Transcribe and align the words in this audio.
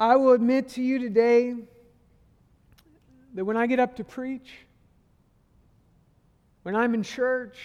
I 0.00 0.16
will 0.16 0.32
admit 0.32 0.70
to 0.70 0.82
you 0.82 0.98
today 0.98 1.54
that 3.34 3.44
when 3.44 3.58
I 3.58 3.66
get 3.66 3.78
up 3.78 3.96
to 3.96 4.04
preach, 4.04 4.50
when 6.62 6.74
I'm 6.74 6.94
in 6.94 7.02
church, 7.02 7.58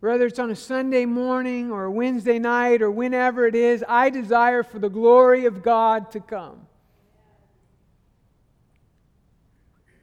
whether 0.00 0.26
it's 0.26 0.38
on 0.38 0.50
a 0.50 0.56
Sunday 0.56 1.06
morning 1.06 1.72
or 1.72 1.84
a 1.84 1.90
Wednesday 1.90 2.38
night 2.38 2.82
or 2.82 2.90
whenever 2.90 3.46
it 3.46 3.54
is, 3.54 3.82
I 3.88 4.10
desire 4.10 4.62
for 4.62 4.78
the 4.78 4.90
glory 4.90 5.46
of 5.46 5.62
God 5.62 6.10
to 6.10 6.20
come. 6.20 6.66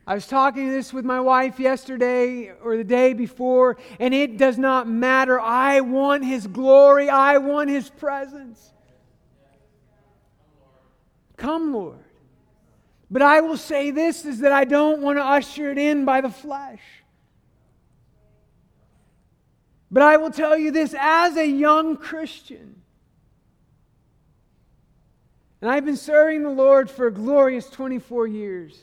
I 0.07 0.15
was 0.15 0.25
talking 0.25 0.71
this 0.71 0.91
with 0.91 1.05
my 1.05 1.19
wife 1.19 1.59
yesterday 1.59 2.51
or 2.63 2.75
the 2.75 2.83
day 2.83 3.13
before, 3.13 3.77
and 3.99 4.15
it 4.15 4.37
does 4.37 4.57
not 4.57 4.87
matter. 4.87 5.39
I 5.39 5.81
want 5.81 6.25
His 6.25 6.47
glory, 6.47 7.07
I 7.07 7.37
want 7.37 7.69
His 7.69 7.87
presence. 7.87 8.71
Come, 11.37 11.73
Lord. 11.73 11.99
But 13.09 13.21
I 13.21 13.41
will 13.41 13.57
say 13.57 13.91
this 13.91 14.25
is 14.25 14.39
that 14.39 14.51
I 14.51 14.65
don't 14.65 15.01
want 15.01 15.17
to 15.17 15.23
usher 15.23 15.71
it 15.71 15.77
in 15.77 16.05
by 16.05 16.21
the 16.21 16.29
flesh. 16.29 16.81
But 19.91 20.03
I 20.03 20.17
will 20.17 20.31
tell 20.31 20.57
you 20.57 20.71
this 20.71 20.95
as 20.99 21.37
a 21.37 21.47
young 21.47 21.95
Christian, 21.95 22.81
and 25.61 25.71
I've 25.71 25.85
been 25.85 25.95
serving 25.95 26.43
the 26.43 26.49
Lord 26.49 26.89
for 26.89 27.09
glorious 27.09 27.69
24 27.69 28.27
years. 28.27 28.77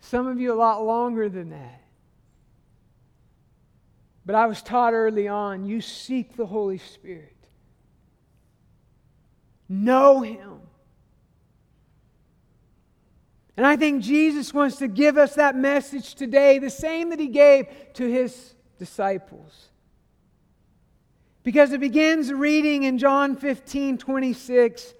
Some 0.00 0.26
of 0.26 0.40
you 0.40 0.52
a 0.52 0.54
lot 0.54 0.84
longer 0.84 1.28
than 1.28 1.50
that. 1.50 1.82
But 4.26 4.34
I 4.34 4.46
was 4.46 4.60
taught 4.60 4.92
early 4.92 5.26
on 5.26 5.64
you 5.64 5.80
seek 5.80 6.36
the 6.36 6.44
Holy 6.44 6.78
Spirit, 6.78 7.37
know 9.68 10.20
Him. 10.20 10.60
And 13.56 13.66
I 13.66 13.76
think 13.76 14.02
Jesus 14.02 14.54
wants 14.54 14.76
to 14.76 14.88
give 14.88 15.18
us 15.18 15.34
that 15.34 15.56
message 15.56 16.14
today, 16.14 16.58
the 16.58 16.70
same 16.70 17.10
that 17.10 17.18
He 17.18 17.28
gave 17.28 17.66
to 17.94 18.08
His 18.08 18.54
disciples. 18.78 19.70
Because 21.42 21.72
it 21.72 21.80
begins 21.80 22.32
reading 22.32 22.84
in 22.84 22.98
John 22.98 23.34
15 23.34 23.98
26. 23.98 24.94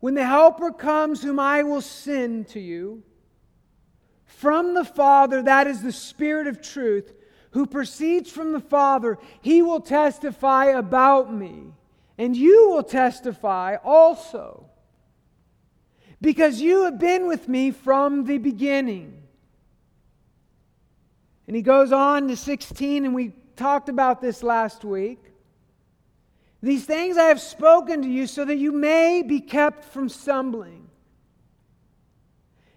When 0.00 0.14
the 0.14 0.24
Helper 0.24 0.70
comes, 0.70 1.22
whom 1.22 1.40
I 1.40 1.62
will 1.64 1.82
send 1.82 2.48
to 2.48 2.60
you, 2.60 3.02
from 4.24 4.74
the 4.74 4.84
Father, 4.84 5.42
that 5.42 5.66
is 5.66 5.82
the 5.82 5.92
Spirit 5.92 6.46
of 6.46 6.62
truth, 6.62 7.12
who 7.50 7.66
proceeds 7.66 8.30
from 8.30 8.52
the 8.52 8.60
Father, 8.60 9.18
he 9.40 9.62
will 9.62 9.80
testify 9.80 10.66
about 10.66 11.34
me. 11.34 11.72
And 12.18 12.36
you 12.36 12.70
will 12.70 12.82
testify 12.82 13.76
also. 13.82 14.66
Because 16.20 16.60
you 16.60 16.84
have 16.84 16.98
been 16.98 17.28
with 17.28 17.48
me 17.48 17.70
from 17.70 18.24
the 18.24 18.38
beginning. 18.38 19.22
And 21.46 21.54
he 21.54 21.62
goes 21.62 21.92
on 21.92 22.28
to 22.28 22.36
16, 22.36 23.04
and 23.04 23.14
we 23.14 23.32
talked 23.56 23.88
about 23.88 24.20
this 24.20 24.42
last 24.42 24.84
week. 24.84 25.20
These 26.60 26.84
things 26.84 27.16
I 27.16 27.26
have 27.26 27.40
spoken 27.40 28.02
to 28.02 28.08
you 28.08 28.26
so 28.26 28.44
that 28.44 28.56
you 28.56 28.72
may 28.72 29.22
be 29.22 29.40
kept 29.40 29.84
from 29.84 30.08
stumbling. 30.08 30.88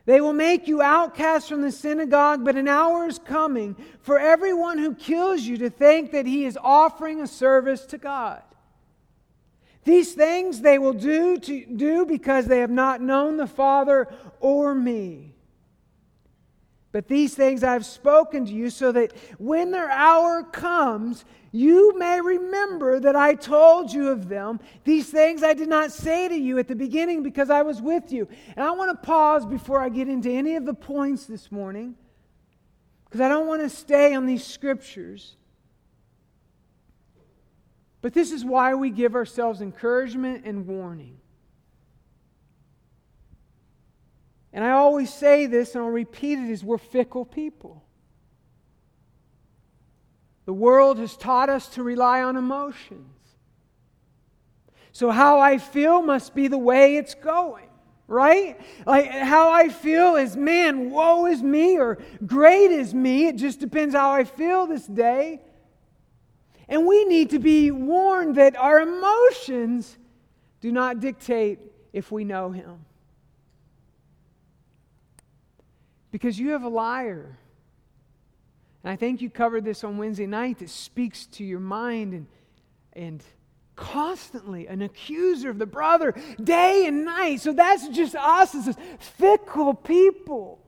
They 0.06 0.22
will 0.22 0.34
make 0.34 0.68
you 0.68 0.82
outcasts 0.82 1.50
from 1.50 1.62
the 1.62 1.72
synagogue, 1.72 2.46
but 2.46 2.56
an 2.56 2.68
hour 2.68 3.08
is 3.08 3.20
coming 3.20 3.76
for 4.02 4.20
everyone 4.20 4.78
who 4.78 4.94
kills 4.94 5.42
you 5.42 5.58
to 5.58 5.70
think 5.70 6.12
that 6.12 6.26
he 6.26 6.46
is 6.46 6.58
offering 6.62 7.22
a 7.22 7.28
service 7.28 7.86
to 7.88 7.98
God. 7.98 8.42
These 9.84 10.14
things 10.14 10.62
they 10.62 10.78
will 10.78 10.94
do 10.94 11.38
to 11.40 11.66
do 11.66 12.06
because 12.06 12.46
they 12.46 12.60
have 12.60 12.70
not 12.70 13.02
known 13.02 13.38
the 13.38 13.48
Father 13.48 14.08
or 14.40 14.76
me. 14.76 15.34
But 16.92 17.08
these 17.08 17.34
things 17.34 17.64
I 17.64 17.74
have 17.74 17.86
spoken 17.86 18.46
to 18.46 18.52
you 18.52 18.70
so 18.70 18.92
that 18.92 19.14
when 19.40 19.72
their 19.72 19.90
hour 19.90 20.44
comes, 20.44 21.24
you 21.52 21.98
may 21.98 22.20
remember 22.20 23.00
that 23.00 23.16
I 23.16 23.34
told 23.36 23.94
you 23.94 24.10
of 24.10 24.28
them. 24.28 24.60
These 24.84 25.10
things 25.10 25.42
I 25.42 25.54
did 25.54 25.70
not 25.70 25.92
say 25.92 26.28
to 26.28 26.36
you 26.36 26.60
at 26.60 26.68
the 26.68 26.76
beginning 26.76 27.24
because 27.24 27.50
I 27.50 27.62
was 27.62 27.82
with 27.82 28.12
you. 28.12 28.28
And 28.56 28.66
I 28.66 28.72
want 28.72 28.92
to 28.92 29.06
pause 29.06 29.46
before 29.46 29.80
I 29.80 29.90
get 29.90 30.10
into 30.10 30.30
any 30.30 30.56
of 30.56 30.66
the 30.66 30.74
points 30.74 31.26
this 31.26 31.52
morning 31.52 31.96
because 33.06 33.22
I 33.22 33.30
don't 33.30 33.48
want 33.48 33.62
to 33.62 33.70
stay 33.70 34.14
on 34.14 34.26
these 34.26 34.46
scriptures. 34.46 35.36
But 38.02 38.14
this 38.14 38.32
is 38.32 38.44
why 38.44 38.74
we 38.74 38.90
give 38.90 39.16
ourselves 39.16 39.62
encouragement 39.62 40.46
and 40.46 40.66
warning. 40.66 41.18
And 44.54 44.66
I 44.66 44.72
always 44.72 45.14
say 45.14 45.46
this, 45.46 45.76
and 45.76 45.84
I'll 45.84 45.90
repeat 45.90 46.40
it, 46.40 46.50
is 46.50 46.64
we're 46.64 46.78
fickle 46.78 47.26
people. 47.26 47.84
The 50.46 50.54
world 50.54 50.98
has 50.98 51.16
taught 51.16 51.50
us 51.50 51.68
to 51.70 51.84
rely 51.84 52.24
on 52.24 52.36
emotions. 52.36 53.08
So, 54.92 55.10
how 55.10 55.40
I 55.40 55.58
feel 55.58 56.02
must 56.02 56.36
be 56.36 56.50
the 56.50 56.58
way 56.58 56.98
it's 56.98 57.16
going, 57.16 57.70
right? 58.08 58.60
Like, 58.86 59.10
how 59.10 59.52
I 59.52 59.70
feel 59.70 60.16
is, 60.16 60.36
man, 60.36 60.90
woe 60.90 61.28
is 61.28 61.42
me, 61.42 61.78
or 61.78 62.00
great 62.26 62.72
is 62.72 62.94
me. 62.94 63.28
It 63.28 63.38
just 63.38 63.60
depends 63.62 63.96
how 63.96 64.12
I 64.12 64.26
feel 64.26 64.68
this 64.68 64.86
day. 64.86 65.40
And 66.72 66.88
we 66.88 67.04
need 67.04 67.32
to 67.32 67.40
be 67.40 67.70
warned 67.70 68.36
that 68.36 68.56
our 68.56 68.80
emotions 68.80 69.98
do 70.62 70.72
not 70.72 71.02
dictate 71.02 71.60
if 71.92 72.14
we 72.14 72.24
know 72.24 72.50
Him. 72.50 72.86
Because 76.12 76.40
you 76.40 76.52
have 76.52 76.64
a 76.64 76.70
liar. 76.70 77.38
And 78.84 78.92
I 78.92 78.96
think 78.96 79.22
you 79.22 79.30
covered 79.30 79.66
this 79.66 79.84
on 79.84 79.98
Wednesday 79.98 80.26
night 80.26 80.60
that 80.60 80.70
speaks 80.70 81.26
to 81.28 81.44
your 81.44 81.60
mind 81.60 82.14
and, 82.14 82.28
and 82.94 83.24
constantly 83.76 84.68
an 84.68 84.82
accuser 84.82 85.50
of 85.50 85.60
the 85.60 85.66
brother 85.66 86.16
day 86.42 86.86
and 86.88 87.04
night. 87.04 87.42
So 87.42 87.52
that's 87.52 87.90
just 87.90 88.16
us 88.16 88.56
as 88.56 88.78
fickle 88.98 89.74
people. 89.74 90.60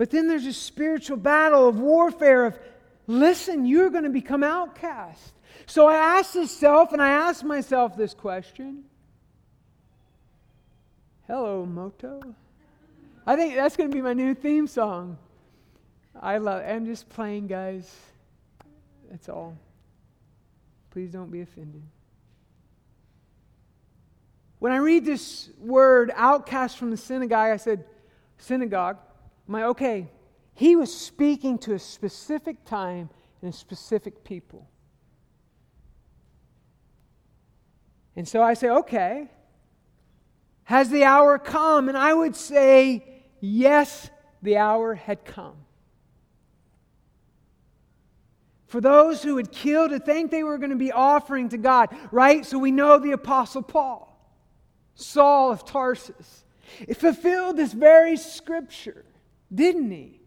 But 0.00 0.08
then 0.08 0.28
there's 0.28 0.46
a 0.46 0.52
spiritual 0.54 1.18
battle 1.18 1.68
of 1.68 1.78
warfare 1.78 2.46
of 2.46 2.58
listen, 3.06 3.66
you're 3.66 3.90
going 3.90 4.04
to 4.04 4.08
become 4.08 4.42
outcast. 4.42 5.34
So 5.66 5.88
I 5.88 5.96
ask 5.96 6.34
myself, 6.34 6.94
and 6.94 7.02
I 7.02 7.10
ask 7.10 7.44
myself 7.44 7.98
this 7.98 8.14
question 8.14 8.84
Hello, 11.26 11.66
Moto. 11.66 12.34
I 13.26 13.36
think 13.36 13.56
that's 13.56 13.76
going 13.76 13.90
to 13.90 13.94
be 13.94 14.00
my 14.00 14.14
new 14.14 14.34
theme 14.34 14.66
song. 14.66 15.18
I 16.18 16.38
love 16.38 16.62
I'm 16.66 16.86
just 16.86 17.10
playing, 17.10 17.48
guys. 17.48 17.94
That's 19.10 19.28
all. 19.28 19.54
Please 20.92 21.12
don't 21.12 21.30
be 21.30 21.42
offended. 21.42 21.82
When 24.60 24.72
I 24.72 24.78
read 24.78 25.04
this 25.04 25.50
word, 25.58 26.10
outcast 26.16 26.78
from 26.78 26.90
the 26.90 26.96
synagogue, 26.96 27.50
I 27.50 27.58
said, 27.58 27.84
synagogue. 28.38 28.96
Like, 29.50 29.64
okay, 29.64 30.08
he 30.54 30.76
was 30.76 30.94
speaking 30.94 31.58
to 31.58 31.74
a 31.74 31.78
specific 31.78 32.64
time 32.64 33.10
and 33.42 33.52
a 33.52 33.56
specific 33.56 34.22
people. 34.22 34.68
And 38.14 38.28
so 38.28 38.42
I 38.42 38.54
say, 38.54 38.68
okay, 38.68 39.28
has 40.64 40.88
the 40.88 41.04
hour 41.04 41.36
come? 41.36 41.88
And 41.88 41.98
I 41.98 42.14
would 42.14 42.36
say, 42.36 43.04
yes, 43.40 44.08
the 44.40 44.56
hour 44.56 44.94
had 44.94 45.24
come. 45.24 45.56
For 48.68 48.80
those 48.80 49.20
who 49.20 49.36
had 49.36 49.50
killed 49.50 49.90
to 49.90 49.98
think 49.98 50.30
they 50.30 50.44
were 50.44 50.58
going 50.58 50.70
to 50.70 50.76
be 50.76 50.92
offering 50.92 51.48
to 51.48 51.58
God, 51.58 51.88
right? 52.12 52.46
So 52.46 52.56
we 52.56 52.70
know 52.70 53.00
the 53.00 53.12
Apostle 53.12 53.62
Paul, 53.62 54.16
Saul 54.94 55.50
of 55.50 55.64
Tarsus, 55.64 56.44
it 56.86 56.98
fulfilled 56.98 57.56
this 57.56 57.72
very 57.72 58.16
scripture, 58.16 59.04
didn't 59.52 59.90
he? 59.90 60.20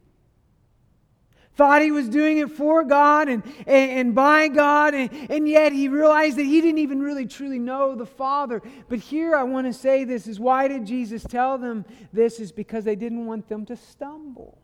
thought 1.55 1.81
he 1.81 1.91
was 1.91 2.09
doing 2.09 2.39
it 2.39 2.51
for 2.51 2.83
God 2.83 3.29
and, 3.29 3.43
and, 3.67 3.91
and, 3.91 4.15
by 4.15 4.47
God, 4.47 4.93
and, 4.93 5.11
and 5.29 5.47
yet 5.47 5.71
he 5.71 5.87
realized 5.87 6.37
that 6.37 6.45
he 6.45 6.61
didn't 6.61 6.79
even 6.79 7.01
really 7.01 7.27
truly 7.27 7.59
know 7.59 7.95
the 7.95 8.05
Father. 8.05 8.61
But 8.89 8.99
here 8.99 9.35
I 9.35 9.43
want 9.43 9.67
to 9.67 9.73
say 9.73 10.03
this 10.03 10.27
is 10.27 10.39
why 10.39 10.67
did 10.67 10.85
Jesus 10.85 11.23
tell 11.23 11.57
them 11.57 11.85
this? 12.11 12.39
Is 12.39 12.51
because 12.51 12.83
they 12.83 12.95
didn't 12.95 13.25
want 13.25 13.47
them 13.47 13.65
to 13.67 13.75
stumble. 13.75 14.59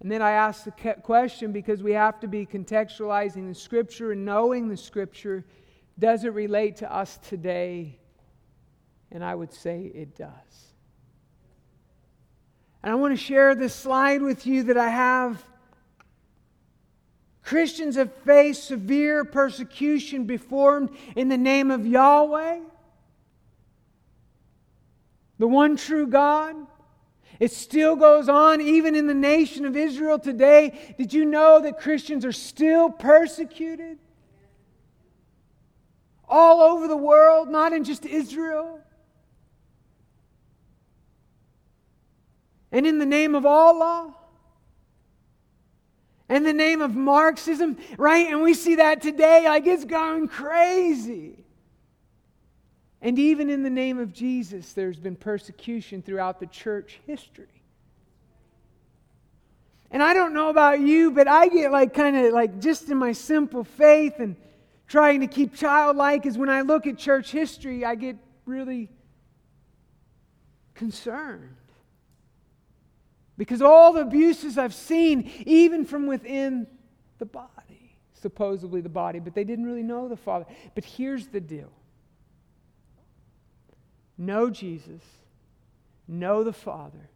And 0.00 0.10
then 0.10 0.22
I 0.22 0.30
ask 0.30 0.64
the 0.64 0.94
question 1.02 1.52
because 1.52 1.82
we 1.82 1.92
have 1.92 2.20
to 2.20 2.28
be 2.28 2.46
contextualizing 2.46 3.48
the 3.48 3.54
Scripture 3.54 4.12
and 4.12 4.24
knowing 4.24 4.68
the 4.68 4.76
Scripture. 4.78 5.44
Does 5.98 6.24
it 6.24 6.32
relate 6.32 6.76
to 6.76 6.90
us 6.90 7.18
today? 7.18 7.98
And 9.12 9.22
I 9.22 9.34
would 9.34 9.52
say 9.52 9.92
it 9.94 10.16
does. 10.16 10.69
And 12.82 12.92
I 12.92 12.94
want 12.94 13.12
to 13.12 13.22
share 13.22 13.54
this 13.54 13.74
slide 13.74 14.22
with 14.22 14.46
you 14.46 14.64
that 14.64 14.76
I 14.76 14.88
have 14.88 15.44
Christians 17.42 17.96
have 17.96 18.14
faced 18.24 18.64
severe 18.64 19.24
persecution 19.24 20.26
performed 20.26 20.90
in 21.16 21.28
the 21.28 21.36
name 21.36 21.72
of 21.72 21.84
Yahweh, 21.84 22.60
the 25.38 25.48
one 25.48 25.76
true 25.76 26.06
God. 26.06 26.54
It 27.40 27.50
still 27.50 27.96
goes 27.96 28.28
on, 28.28 28.60
even 28.60 28.94
in 28.94 29.08
the 29.08 29.14
nation 29.14 29.64
of 29.64 29.76
Israel 29.76 30.18
today. 30.18 30.94
Did 30.98 31.12
you 31.12 31.24
know 31.24 31.60
that 31.60 31.80
Christians 31.80 32.24
are 32.24 32.32
still 32.32 32.90
persecuted? 32.90 33.98
All 36.28 36.60
over 36.60 36.86
the 36.86 36.96
world, 36.96 37.48
not 37.48 37.72
in 37.72 37.82
just 37.82 38.06
Israel. 38.06 38.80
And 42.72 42.86
in 42.86 42.98
the 42.98 43.06
name 43.06 43.34
of 43.34 43.44
Allah, 43.44 44.14
and 46.30 46.46
the 46.46 46.52
name 46.52 46.80
of 46.80 46.94
Marxism, 46.94 47.76
right? 47.98 48.28
And 48.28 48.40
we 48.40 48.54
see 48.54 48.76
that 48.76 49.02
today, 49.02 49.46
like 49.46 49.66
it's 49.66 49.84
going 49.84 50.28
crazy. 50.28 51.44
And 53.02 53.18
even 53.18 53.50
in 53.50 53.64
the 53.64 53.70
name 53.70 53.98
of 53.98 54.12
Jesus, 54.12 54.72
there's 54.72 55.00
been 55.00 55.16
persecution 55.16 56.02
throughout 56.02 56.38
the 56.38 56.46
church 56.46 57.00
history. 57.06 57.48
And 59.90 60.02
I 60.02 60.14
don't 60.14 60.32
know 60.32 60.50
about 60.50 60.78
you, 60.78 61.10
but 61.10 61.26
I 61.26 61.48
get 61.48 61.72
like 61.72 61.94
kind 61.94 62.16
of 62.16 62.32
like 62.32 62.60
just 62.60 62.88
in 62.88 62.96
my 62.96 63.10
simple 63.10 63.64
faith 63.64 64.20
and 64.20 64.36
trying 64.86 65.20
to 65.20 65.26
keep 65.26 65.54
childlike 65.54 66.26
is 66.26 66.38
when 66.38 66.48
I 66.48 66.60
look 66.60 66.86
at 66.86 66.96
church 66.96 67.32
history, 67.32 67.84
I 67.84 67.96
get 67.96 68.16
really 68.44 68.88
concerned. 70.74 71.56
Because 73.40 73.62
all 73.62 73.94
the 73.94 74.02
abuses 74.02 74.58
I've 74.58 74.74
seen, 74.74 75.30
even 75.46 75.86
from 75.86 76.06
within 76.06 76.66
the 77.16 77.24
body, 77.24 77.96
supposedly 78.12 78.82
the 78.82 78.90
body, 78.90 79.18
but 79.18 79.34
they 79.34 79.44
didn't 79.44 79.64
really 79.64 79.82
know 79.82 80.08
the 80.08 80.16
Father. 80.18 80.44
But 80.74 80.84
here's 80.84 81.26
the 81.28 81.40
deal 81.40 81.72
know 84.18 84.50
Jesus, 84.50 85.00
know 86.06 86.44
the 86.44 86.52
Father. 86.52 87.08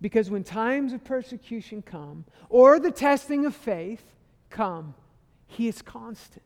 Because 0.00 0.30
when 0.30 0.42
times 0.42 0.92
of 0.92 1.04
persecution 1.04 1.80
come, 1.80 2.24
or 2.48 2.80
the 2.80 2.90
testing 2.90 3.46
of 3.46 3.54
faith 3.54 4.02
come, 4.50 4.96
He 5.46 5.68
is 5.68 5.80
constant. 5.80 6.42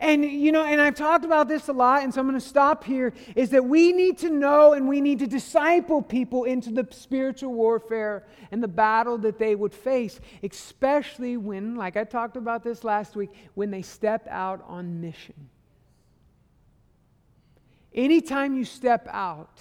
And, 0.00 0.24
you 0.24 0.50
know, 0.50 0.64
and 0.64 0.80
I've 0.80 0.94
talked 0.94 1.26
about 1.26 1.46
this 1.46 1.68
a 1.68 1.74
lot, 1.74 2.02
and 2.02 2.12
so 2.12 2.20
I'm 2.20 2.26
going 2.26 2.40
to 2.40 2.44
stop 2.44 2.84
here, 2.84 3.12
is 3.36 3.50
that 3.50 3.66
we 3.66 3.92
need 3.92 4.16
to 4.18 4.30
know 4.30 4.72
and 4.72 4.88
we 4.88 4.98
need 5.02 5.18
to 5.18 5.26
disciple 5.26 6.00
people 6.00 6.44
into 6.44 6.70
the 6.70 6.88
spiritual 6.90 7.52
warfare 7.52 8.24
and 8.50 8.62
the 8.62 8.68
battle 8.68 9.18
that 9.18 9.38
they 9.38 9.54
would 9.54 9.74
face, 9.74 10.18
especially 10.42 11.36
when, 11.36 11.76
like 11.76 11.98
I 11.98 12.04
talked 12.04 12.38
about 12.38 12.64
this 12.64 12.82
last 12.82 13.14
week, 13.14 13.28
when 13.54 13.70
they 13.70 13.82
step 13.82 14.26
out 14.30 14.64
on 14.66 15.02
mission. 15.02 15.50
Anytime 17.94 18.56
you 18.56 18.64
step 18.64 19.06
out, 19.10 19.60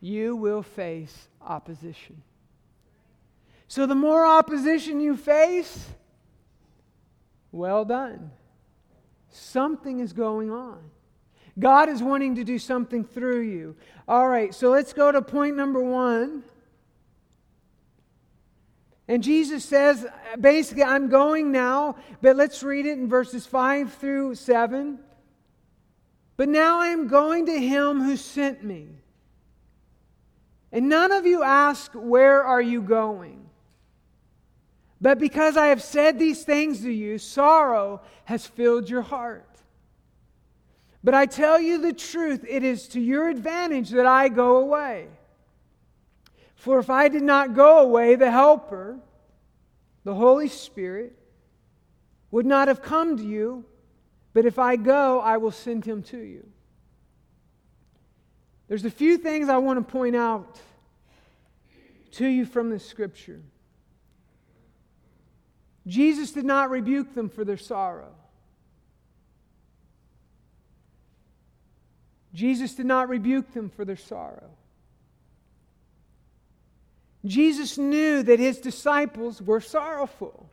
you 0.00 0.34
will 0.34 0.64
face 0.64 1.28
opposition. 1.40 2.22
So 3.68 3.86
the 3.86 3.94
more 3.94 4.26
opposition 4.26 5.00
you 5.00 5.16
face, 5.16 5.86
well 7.52 7.84
done. 7.84 8.32
Something 9.32 10.00
is 10.00 10.12
going 10.12 10.50
on. 10.50 10.78
God 11.58 11.88
is 11.88 12.02
wanting 12.02 12.36
to 12.36 12.44
do 12.44 12.58
something 12.58 13.04
through 13.04 13.40
you. 13.40 13.76
All 14.06 14.28
right, 14.28 14.54
so 14.54 14.70
let's 14.70 14.92
go 14.92 15.10
to 15.10 15.20
point 15.20 15.56
number 15.56 15.80
one. 15.80 16.44
And 19.08 19.22
Jesus 19.22 19.64
says, 19.64 20.06
basically, 20.40 20.84
I'm 20.84 21.08
going 21.08 21.50
now, 21.50 21.96
but 22.22 22.36
let's 22.36 22.62
read 22.62 22.86
it 22.86 22.98
in 22.98 23.08
verses 23.08 23.44
5 23.44 23.92
through 23.94 24.36
7. 24.36 24.98
But 26.36 26.48
now 26.48 26.80
I 26.80 26.88
am 26.88 27.08
going 27.08 27.46
to 27.46 27.58
him 27.58 28.02
who 28.02 28.16
sent 28.16 28.62
me. 28.62 28.88
And 30.70 30.88
none 30.88 31.12
of 31.12 31.26
you 31.26 31.42
ask, 31.42 31.92
Where 31.92 32.42
are 32.42 32.62
you 32.62 32.80
going? 32.80 33.41
But 35.02 35.18
because 35.18 35.56
I 35.56 35.66
have 35.66 35.82
said 35.82 36.16
these 36.16 36.44
things 36.44 36.82
to 36.82 36.90
you, 36.90 37.18
sorrow 37.18 38.02
has 38.24 38.46
filled 38.46 38.88
your 38.88 39.02
heart. 39.02 39.48
But 41.02 41.12
I 41.12 41.26
tell 41.26 41.60
you 41.60 41.78
the 41.78 41.92
truth, 41.92 42.44
it 42.48 42.62
is 42.62 42.86
to 42.88 43.00
your 43.00 43.28
advantage 43.28 43.90
that 43.90 44.06
I 44.06 44.28
go 44.28 44.58
away. 44.58 45.08
For 46.54 46.78
if 46.78 46.88
I 46.88 47.08
did 47.08 47.24
not 47.24 47.54
go 47.54 47.80
away, 47.80 48.14
the 48.14 48.30
Helper, 48.30 49.00
the 50.04 50.14
Holy 50.14 50.46
Spirit, 50.46 51.18
would 52.30 52.46
not 52.46 52.68
have 52.68 52.80
come 52.80 53.16
to 53.16 53.24
you. 53.24 53.64
But 54.32 54.46
if 54.46 54.56
I 54.60 54.76
go, 54.76 55.18
I 55.18 55.38
will 55.38 55.50
send 55.50 55.84
him 55.84 56.04
to 56.04 56.18
you. 56.18 56.46
There's 58.68 58.84
a 58.84 58.90
few 58.90 59.18
things 59.18 59.48
I 59.48 59.56
want 59.56 59.84
to 59.84 59.92
point 59.92 60.14
out 60.14 60.60
to 62.12 62.26
you 62.26 62.46
from 62.46 62.70
this 62.70 62.86
scripture. 62.86 63.42
Jesus 65.86 66.32
did 66.32 66.44
not 66.44 66.70
rebuke 66.70 67.14
them 67.14 67.28
for 67.28 67.44
their 67.44 67.56
sorrow. 67.56 68.14
Jesus 72.34 72.74
did 72.74 72.86
not 72.86 73.08
rebuke 73.08 73.52
them 73.52 73.68
for 73.68 73.84
their 73.84 73.96
sorrow. 73.96 74.50
Jesus 77.24 77.78
knew 77.78 78.22
that 78.22 78.38
his 78.38 78.58
disciples 78.58 79.40
were 79.40 79.60
sorrowful. 79.60 80.48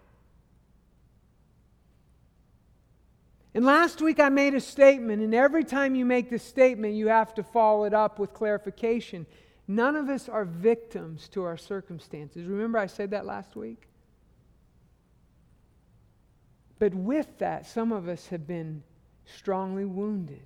And 3.53 3.65
last 3.65 4.01
week 4.01 4.19
I 4.19 4.29
made 4.29 4.53
a 4.53 4.61
statement, 4.61 5.23
and 5.23 5.33
every 5.33 5.63
time 5.63 5.95
you 5.95 6.05
make 6.05 6.29
this 6.29 6.43
statement, 6.43 6.93
you 6.93 7.07
have 7.07 7.33
to 7.35 7.43
follow 7.43 7.85
it 7.85 7.93
up 7.93 8.19
with 8.19 8.33
clarification. 8.33 9.25
None 9.67 9.95
of 9.95 10.09
us 10.09 10.29
are 10.29 10.45
victims 10.45 11.27
to 11.29 11.43
our 11.43 11.57
circumstances. 11.57 12.45
Remember, 12.45 12.77
I 12.77 12.87
said 12.87 13.11
that 13.11 13.25
last 13.25 13.55
week? 13.55 13.88
But 16.79 16.93
with 16.95 17.37
that, 17.39 17.67
some 17.67 17.91
of 17.91 18.07
us 18.07 18.27
have 18.27 18.47
been 18.47 18.83
strongly 19.25 19.85
wounded. 19.85 20.39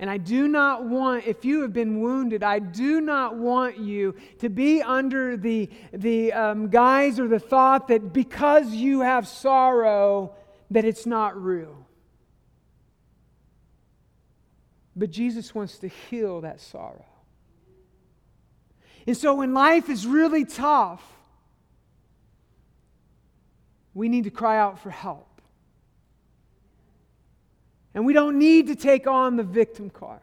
And 0.00 0.08
I 0.08 0.16
do 0.16 0.46
not 0.46 0.84
want, 0.84 1.26
if 1.26 1.44
you 1.44 1.62
have 1.62 1.72
been 1.72 2.00
wounded, 2.00 2.42
I 2.42 2.60
do 2.60 3.00
not 3.00 3.36
want 3.36 3.78
you 3.78 4.14
to 4.38 4.48
be 4.48 4.80
under 4.80 5.36
the, 5.36 5.68
the 5.92 6.32
um, 6.32 6.68
guise 6.68 7.18
or 7.18 7.26
the 7.26 7.40
thought 7.40 7.88
that 7.88 8.12
because 8.12 8.70
you 8.70 9.00
have 9.00 9.26
sorrow, 9.26 10.34
that 10.70 10.84
it's 10.84 11.04
not 11.04 11.40
real. 11.42 11.84
But 14.94 15.10
Jesus 15.10 15.54
wants 15.54 15.78
to 15.78 15.88
heal 15.88 16.42
that 16.42 16.60
sorrow. 16.60 17.04
And 19.06 19.16
so 19.16 19.34
when 19.34 19.52
life 19.52 19.88
is 19.88 20.06
really 20.06 20.44
tough, 20.44 21.02
we 23.98 24.08
need 24.08 24.22
to 24.24 24.30
cry 24.30 24.56
out 24.56 24.78
for 24.78 24.90
help. 24.90 25.26
And 27.94 28.06
we 28.06 28.12
don't 28.12 28.38
need 28.38 28.68
to 28.68 28.76
take 28.76 29.08
on 29.08 29.34
the 29.34 29.42
victim 29.42 29.90
card. 29.90 30.20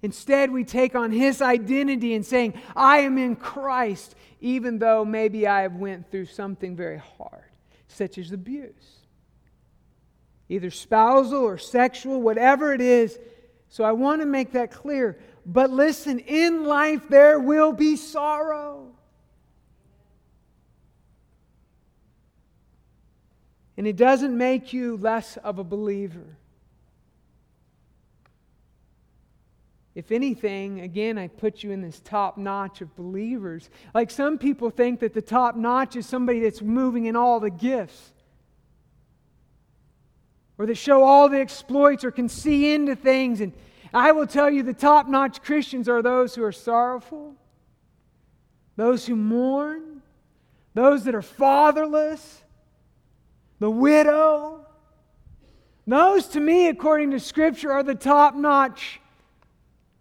Instead, 0.00 0.52
we 0.52 0.62
take 0.62 0.94
on 0.94 1.10
his 1.10 1.42
identity 1.42 2.14
and 2.14 2.24
saying, 2.24 2.54
I 2.76 2.98
am 2.98 3.18
in 3.18 3.34
Christ, 3.34 4.14
even 4.40 4.78
though 4.78 5.04
maybe 5.04 5.48
I 5.48 5.62
have 5.62 5.74
went 5.74 6.08
through 6.08 6.26
something 6.26 6.76
very 6.76 6.98
hard, 6.98 7.50
such 7.88 8.16
as 8.16 8.30
abuse. 8.30 9.00
Either 10.48 10.70
spousal 10.70 11.42
or 11.42 11.58
sexual, 11.58 12.22
whatever 12.22 12.72
it 12.72 12.80
is. 12.80 13.18
So 13.70 13.82
I 13.82 13.90
want 13.90 14.22
to 14.22 14.26
make 14.26 14.52
that 14.52 14.70
clear. 14.70 15.18
But 15.44 15.70
listen, 15.70 16.20
in 16.20 16.64
life 16.64 17.08
there 17.08 17.40
will 17.40 17.72
be 17.72 17.96
sorrow. 17.96 18.92
And 23.82 23.88
it 23.88 23.96
doesn't 23.96 24.38
make 24.38 24.72
you 24.72 24.96
less 24.96 25.36
of 25.38 25.58
a 25.58 25.64
believer. 25.64 26.36
If 29.96 30.12
anything, 30.12 30.82
again, 30.82 31.18
I 31.18 31.26
put 31.26 31.64
you 31.64 31.72
in 31.72 31.82
this 31.82 31.98
top 31.98 32.38
notch 32.38 32.80
of 32.80 32.94
believers. 32.94 33.68
Like 33.92 34.12
some 34.12 34.38
people 34.38 34.70
think 34.70 35.00
that 35.00 35.14
the 35.14 35.20
top 35.20 35.56
notch 35.56 35.96
is 35.96 36.06
somebody 36.06 36.38
that's 36.38 36.62
moving 36.62 37.06
in 37.06 37.16
all 37.16 37.40
the 37.40 37.50
gifts, 37.50 38.12
or 40.58 40.66
that 40.66 40.76
show 40.76 41.02
all 41.02 41.28
the 41.28 41.40
exploits, 41.40 42.04
or 42.04 42.12
can 42.12 42.28
see 42.28 42.72
into 42.72 42.94
things. 42.94 43.40
And 43.40 43.52
I 43.92 44.12
will 44.12 44.28
tell 44.28 44.48
you 44.48 44.62
the 44.62 44.74
top 44.74 45.08
notch 45.08 45.42
Christians 45.42 45.88
are 45.88 46.02
those 46.02 46.36
who 46.36 46.44
are 46.44 46.52
sorrowful, 46.52 47.34
those 48.76 49.06
who 49.06 49.16
mourn, 49.16 50.02
those 50.72 51.02
that 51.02 51.16
are 51.16 51.20
fatherless, 51.20 52.41
the 53.62 53.70
widow. 53.70 54.66
Those, 55.86 56.26
to 56.28 56.40
me, 56.40 56.66
according 56.66 57.12
to 57.12 57.20
Scripture, 57.20 57.70
are 57.70 57.84
the 57.84 57.94
top 57.94 58.34
notch 58.34 59.00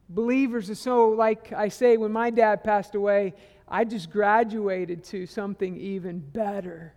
believers. 0.10 0.70
And 0.70 0.78
so, 0.78 1.10
like 1.10 1.54
I 1.54 1.70
say, 1.70 1.98
when 1.98 2.12
my 2.12 2.32
dad 2.32 2.64
passed 2.64 2.96
away, 2.96 3.36
I 3.68 3.84
just 3.84 4.10
graduated 4.10 5.04
to 5.06 5.28
something 5.28 5.78
even 5.78 6.20
better. 6.20 6.94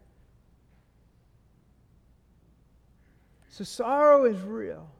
So 3.51 3.63
sorrow 3.63 4.25
is 4.25 4.41
real. 4.41 4.91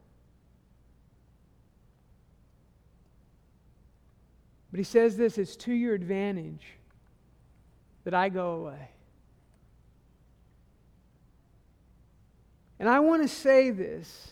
But 4.71 4.77
he 4.77 4.83
says 4.83 5.17
this 5.17 5.39
it's 5.39 5.55
to 5.57 5.73
your 5.73 5.95
advantage 5.95 6.65
that 8.03 8.13
I 8.13 8.29
go 8.29 8.53
away. 8.53 8.89
And 12.79 12.89
I 12.89 12.99
want 12.99 13.21
to 13.21 13.27
say 13.27 13.69
this 13.69 14.31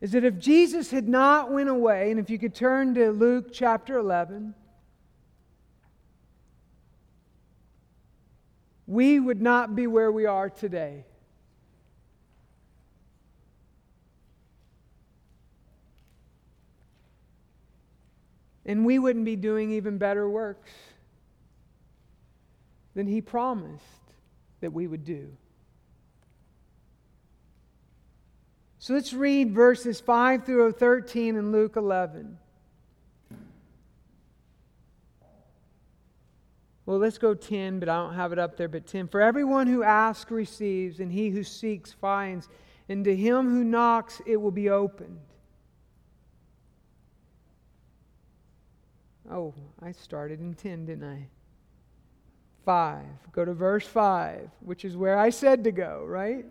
is 0.00 0.12
that 0.12 0.24
if 0.24 0.38
Jesus 0.38 0.90
had 0.90 1.08
not 1.08 1.50
went 1.50 1.68
away 1.68 2.10
and 2.10 2.20
if 2.20 2.28
you 2.28 2.38
could 2.38 2.54
turn 2.54 2.94
to 2.94 3.10
Luke 3.10 3.48
chapter 3.52 3.98
11 3.98 4.54
we 8.86 9.18
would 9.18 9.42
not 9.42 9.74
be 9.74 9.86
where 9.86 10.12
we 10.12 10.26
are 10.26 10.48
today. 10.48 11.04
And 18.64 18.84
we 18.84 18.98
wouldn't 18.98 19.24
be 19.24 19.36
doing 19.36 19.72
even 19.72 19.98
better 19.98 20.28
works 20.28 20.72
than 22.94 23.06
He 23.06 23.20
promised 23.20 24.05
that 24.66 24.72
we 24.72 24.88
would 24.88 25.04
do. 25.04 25.28
So 28.80 28.94
let's 28.94 29.12
read 29.12 29.52
verses 29.52 30.00
5 30.00 30.44
through 30.44 30.72
13 30.72 31.36
in 31.36 31.52
Luke 31.52 31.76
11. 31.76 32.36
Well, 36.84 36.98
let's 36.98 37.16
go 37.16 37.32
10, 37.34 37.78
but 37.78 37.88
I 37.88 37.94
don't 37.94 38.14
have 38.14 38.32
it 38.32 38.40
up 38.40 38.56
there, 38.56 38.66
but 38.66 38.88
10. 38.88 39.06
For 39.06 39.20
everyone 39.20 39.68
who 39.68 39.84
asks 39.84 40.32
receives, 40.32 40.98
and 40.98 41.12
he 41.12 41.30
who 41.30 41.44
seeks 41.44 41.92
finds, 41.92 42.48
and 42.88 43.04
to 43.04 43.14
him 43.14 43.48
who 43.48 43.62
knocks 43.62 44.20
it 44.26 44.36
will 44.36 44.50
be 44.50 44.68
opened. 44.68 45.20
Oh, 49.30 49.54
I 49.80 49.92
started 49.92 50.40
in 50.40 50.54
10, 50.54 50.86
didn't 50.86 51.08
I? 51.08 51.28
5. 52.66 53.04
Go 53.32 53.44
to 53.44 53.54
verse 53.54 53.86
5, 53.86 54.50
which 54.60 54.84
is 54.84 54.96
where 54.96 55.16
I 55.16 55.30
said 55.30 55.64
to 55.64 55.72
go, 55.72 56.04
right? 56.06 56.44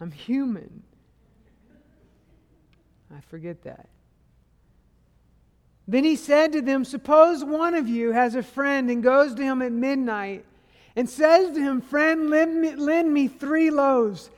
I'm 0.00 0.10
human. 0.10 0.82
I 3.14 3.20
forget 3.20 3.62
that. 3.62 3.88
Then 5.86 6.04
he 6.04 6.16
said 6.16 6.52
to 6.52 6.62
them, 6.62 6.84
Suppose 6.84 7.44
one 7.44 7.74
of 7.74 7.88
you 7.88 8.12
has 8.12 8.34
a 8.34 8.42
friend 8.42 8.90
and 8.90 9.02
goes 9.02 9.34
to 9.34 9.42
him 9.42 9.62
at 9.62 9.72
midnight 9.72 10.44
and 10.96 11.08
says 11.08 11.54
to 11.54 11.60
him, 11.60 11.80
Friend, 11.80 12.28
lend 12.28 12.60
me, 12.60 12.74
lend 12.74 13.12
me 13.12 13.28
three 13.28 13.70
loaves, 13.70 14.30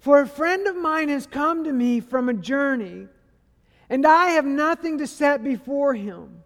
for 0.00 0.20
a 0.20 0.26
friend 0.26 0.66
of 0.66 0.76
mine 0.76 1.08
has 1.08 1.26
come 1.26 1.64
to 1.64 1.72
me 1.72 2.00
from 2.00 2.28
a 2.28 2.34
journey, 2.34 3.06
and 3.88 4.04
I 4.04 4.30
have 4.30 4.44
nothing 4.44 4.98
to 4.98 5.06
set 5.06 5.44
before 5.44 5.94
him. 5.94 6.42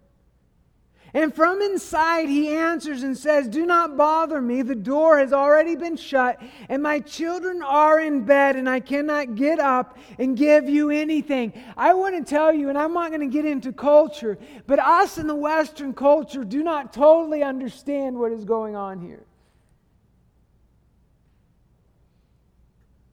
And 1.16 1.34
from 1.34 1.62
inside 1.62 2.28
he 2.28 2.50
answers 2.50 3.02
and 3.02 3.16
says, 3.16 3.48
Do 3.48 3.64
not 3.64 3.96
bother 3.96 4.38
me. 4.38 4.60
The 4.60 4.74
door 4.74 5.16
has 5.16 5.32
already 5.32 5.74
been 5.74 5.96
shut, 5.96 6.38
and 6.68 6.82
my 6.82 7.00
children 7.00 7.62
are 7.62 7.98
in 7.98 8.26
bed, 8.26 8.54
and 8.54 8.68
I 8.68 8.80
cannot 8.80 9.34
get 9.34 9.58
up 9.58 9.96
and 10.18 10.36
give 10.36 10.68
you 10.68 10.90
anything. 10.90 11.54
I 11.74 11.94
want 11.94 12.16
to 12.16 12.30
tell 12.30 12.52
you, 12.52 12.68
and 12.68 12.76
I'm 12.76 12.92
not 12.92 13.08
going 13.08 13.22
to 13.22 13.34
get 13.34 13.46
into 13.46 13.72
culture, 13.72 14.36
but 14.66 14.78
us 14.78 15.16
in 15.16 15.26
the 15.26 15.34
Western 15.34 15.94
culture 15.94 16.44
do 16.44 16.62
not 16.62 16.92
totally 16.92 17.42
understand 17.42 18.18
what 18.18 18.30
is 18.30 18.44
going 18.44 18.76
on 18.76 19.00
here. 19.00 19.24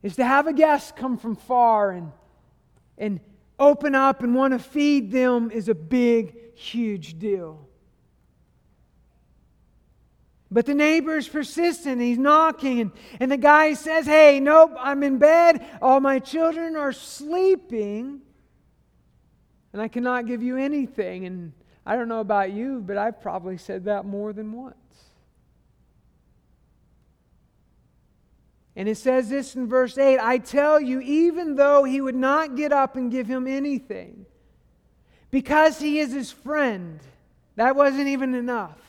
Is 0.02 0.18
to 0.18 0.26
have 0.26 0.48
a 0.48 0.54
guest 0.54 0.98
come 0.98 1.18
from 1.18 1.38
far 1.38 1.92
and, 1.92 2.12
and 2.98 3.22
open 3.58 3.96
up 3.96 4.24
and 4.24 4.36
want 4.36 4.52
to 4.52 4.60
feed 4.60 5.10
them 5.10 5.52
is 5.52 5.70
a 5.70 5.76
big, 5.76 6.36
huge 6.54 7.18
deal. 7.18 7.63
But 10.54 10.68
the 10.68 10.76
neighbor 10.76 11.18
is 11.18 11.28
persistent. 11.28 12.00
He's 12.00 12.20
knocking. 12.20 12.80
And, 12.80 12.92
and 13.20 13.32
the 13.32 13.38
guy 13.38 13.74
says, 13.74 14.06
Hey, 14.06 14.40
nope, 14.40 14.76
I'm 14.80 15.02
in 15.02 15.18
bed. 15.18 15.66
All 15.82 16.00
my 16.00 16.20
children 16.20 16.76
are 16.76 16.94
sleeping. 16.94 18.22
And 19.74 19.82
I 19.82 19.88
cannot 19.88 20.28
give 20.28 20.44
you 20.44 20.56
anything. 20.56 21.26
And 21.26 21.54
I 21.88 21.96
don't 21.96 22.08
know 22.08 22.20
about 22.20 22.52
you, 22.52 22.84
but 22.86 22.98
I've 22.98 23.20
probably 23.20 23.58
said 23.58 23.86
that 23.86 24.06
more 24.06 24.32
than 24.32 24.52
once. 24.52 24.76
And 28.76 28.88
it 28.88 28.98
says 28.98 29.30
this 29.30 29.56
in 29.56 29.68
verse 29.68 29.98
8 29.98 30.20
I 30.20 30.38
tell 30.38 30.80
you, 30.80 31.00
even 31.02 31.56
though 31.56 31.84
he 31.84 32.00
would 32.00 32.16
not 32.16 32.56
get 32.56 32.72
up 32.72 32.96
and 32.96 33.12
give 33.12 33.26
him 33.26 33.48
anything, 33.48 34.28
because 35.32 35.80
he 35.80 35.98
is 35.98 36.14
his 36.14 36.32
friend, 36.32 37.00
that 37.56 37.76
wasn't 37.76 38.08
even 38.08 38.36
enough. 38.36 38.83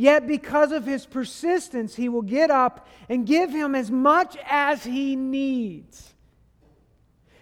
Yet, 0.00 0.26
because 0.26 0.72
of 0.72 0.86
his 0.86 1.04
persistence, 1.04 1.94
he 1.94 2.08
will 2.08 2.22
get 2.22 2.50
up 2.50 2.88
and 3.10 3.26
give 3.26 3.50
him 3.50 3.74
as 3.74 3.90
much 3.90 4.34
as 4.48 4.82
he 4.82 5.14
needs. 5.14 6.14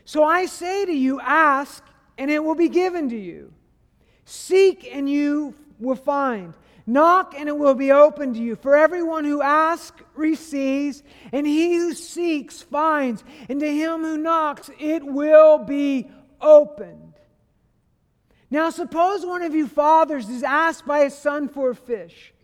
So 0.04 0.24
I 0.24 0.46
say 0.46 0.84
to 0.84 0.92
you, 0.92 1.20
ask, 1.20 1.84
and 2.18 2.32
it 2.32 2.42
will 2.42 2.56
be 2.56 2.68
given 2.68 3.10
to 3.10 3.16
you. 3.16 3.52
Seek, 4.24 4.88
and 4.92 5.08
you 5.08 5.54
will 5.78 5.94
find. 5.94 6.52
Knock, 6.84 7.32
and 7.38 7.48
it 7.48 7.56
will 7.56 7.76
be 7.76 7.92
opened 7.92 8.34
to 8.34 8.42
you. 8.42 8.56
For 8.56 8.74
everyone 8.74 9.24
who 9.24 9.40
asks 9.40 10.02
receives, 10.16 11.04
and 11.30 11.46
he 11.46 11.76
who 11.76 11.94
seeks 11.94 12.60
finds, 12.60 13.22
and 13.48 13.60
to 13.60 13.72
him 13.72 14.00
who 14.00 14.18
knocks 14.18 14.68
it 14.80 15.04
will 15.04 15.58
be 15.58 16.10
opened. 16.40 17.14
Now, 18.50 18.70
suppose 18.70 19.24
one 19.24 19.42
of 19.42 19.54
you 19.54 19.68
fathers 19.68 20.28
is 20.28 20.42
asked 20.42 20.84
by 20.86 21.04
his 21.04 21.16
son 21.16 21.48
for 21.48 21.70
a 21.70 21.76
fish. 21.76 22.34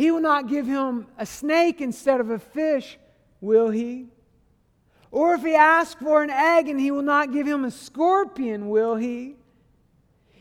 He 0.00 0.10
will 0.10 0.22
not 0.22 0.48
give 0.48 0.66
him 0.66 1.08
a 1.18 1.26
snake 1.26 1.82
instead 1.82 2.20
of 2.20 2.30
a 2.30 2.38
fish, 2.38 2.98
will 3.42 3.68
he? 3.68 4.06
Or 5.10 5.34
if 5.34 5.42
he 5.42 5.54
asks 5.54 6.00
for 6.02 6.22
an 6.22 6.30
egg 6.30 6.68
and 6.70 6.80
he 6.80 6.90
will 6.90 7.02
not 7.02 7.34
give 7.34 7.46
him 7.46 7.66
a 7.66 7.70
scorpion, 7.70 8.70
will 8.70 8.96
he? 8.96 9.34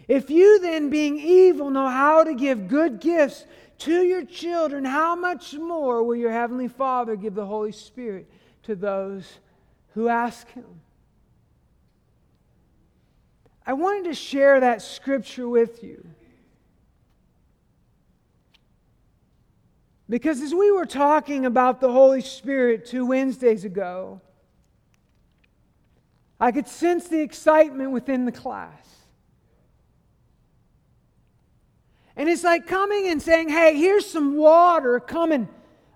If 0.07 0.29
you 0.29 0.61
then, 0.61 0.89
being 0.89 1.19
evil, 1.19 1.71
know 1.71 1.89
how 1.89 2.23
to 2.23 2.33
give 2.33 2.69
good 2.69 3.01
gifts 3.01 3.43
to 3.79 4.01
your 4.01 4.23
children, 4.23 4.85
how 4.85 5.13
much 5.17 5.53
more 5.55 6.03
will 6.03 6.15
your 6.15 6.31
Heavenly 6.31 6.69
Father 6.69 7.17
give 7.17 7.35
the 7.35 7.45
Holy 7.45 7.73
Spirit 7.73 8.31
to 8.63 8.77
those 8.77 9.39
who 9.93 10.07
ask 10.07 10.49
Him? 10.53 10.79
I 13.67 13.73
wanted 13.73 14.05
to 14.05 14.13
share 14.13 14.61
that 14.61 14.81
scripture 14.81 15.49
with 15.49 15.83
you 15.83 16.09
Because 20.09 20.41
as 20.41 20.53
we 20.53 20.71
were 20.71 20.87
talking 20.87 21.45
about 21.45 21.79
the 21.79 21.91
Holy 21.91 22.21
Spirit 22.21 22.87
two 22.87 23.05
Wednesdays 23.05 23.63
ago, 23.63 24.21
I 26.39 26.51
could 26.51 26.67
sense 26.67 27.07
the 27.07 27.21
excitement 27.21 27.91
within 27.91 28.25
the 28.25 28.31
class. 28.31 28.87
And 32.15 32.27
it's 32.27 32.43
like 32.43 32.65
coming 32.65 33.07
and 33.07 33.21
saying, 33.21 33.49
hey, 33.49 33.77
here's 33.77 34.05
some 34.05 34.35
water 34.35 34.99
coming. 34.99 35.47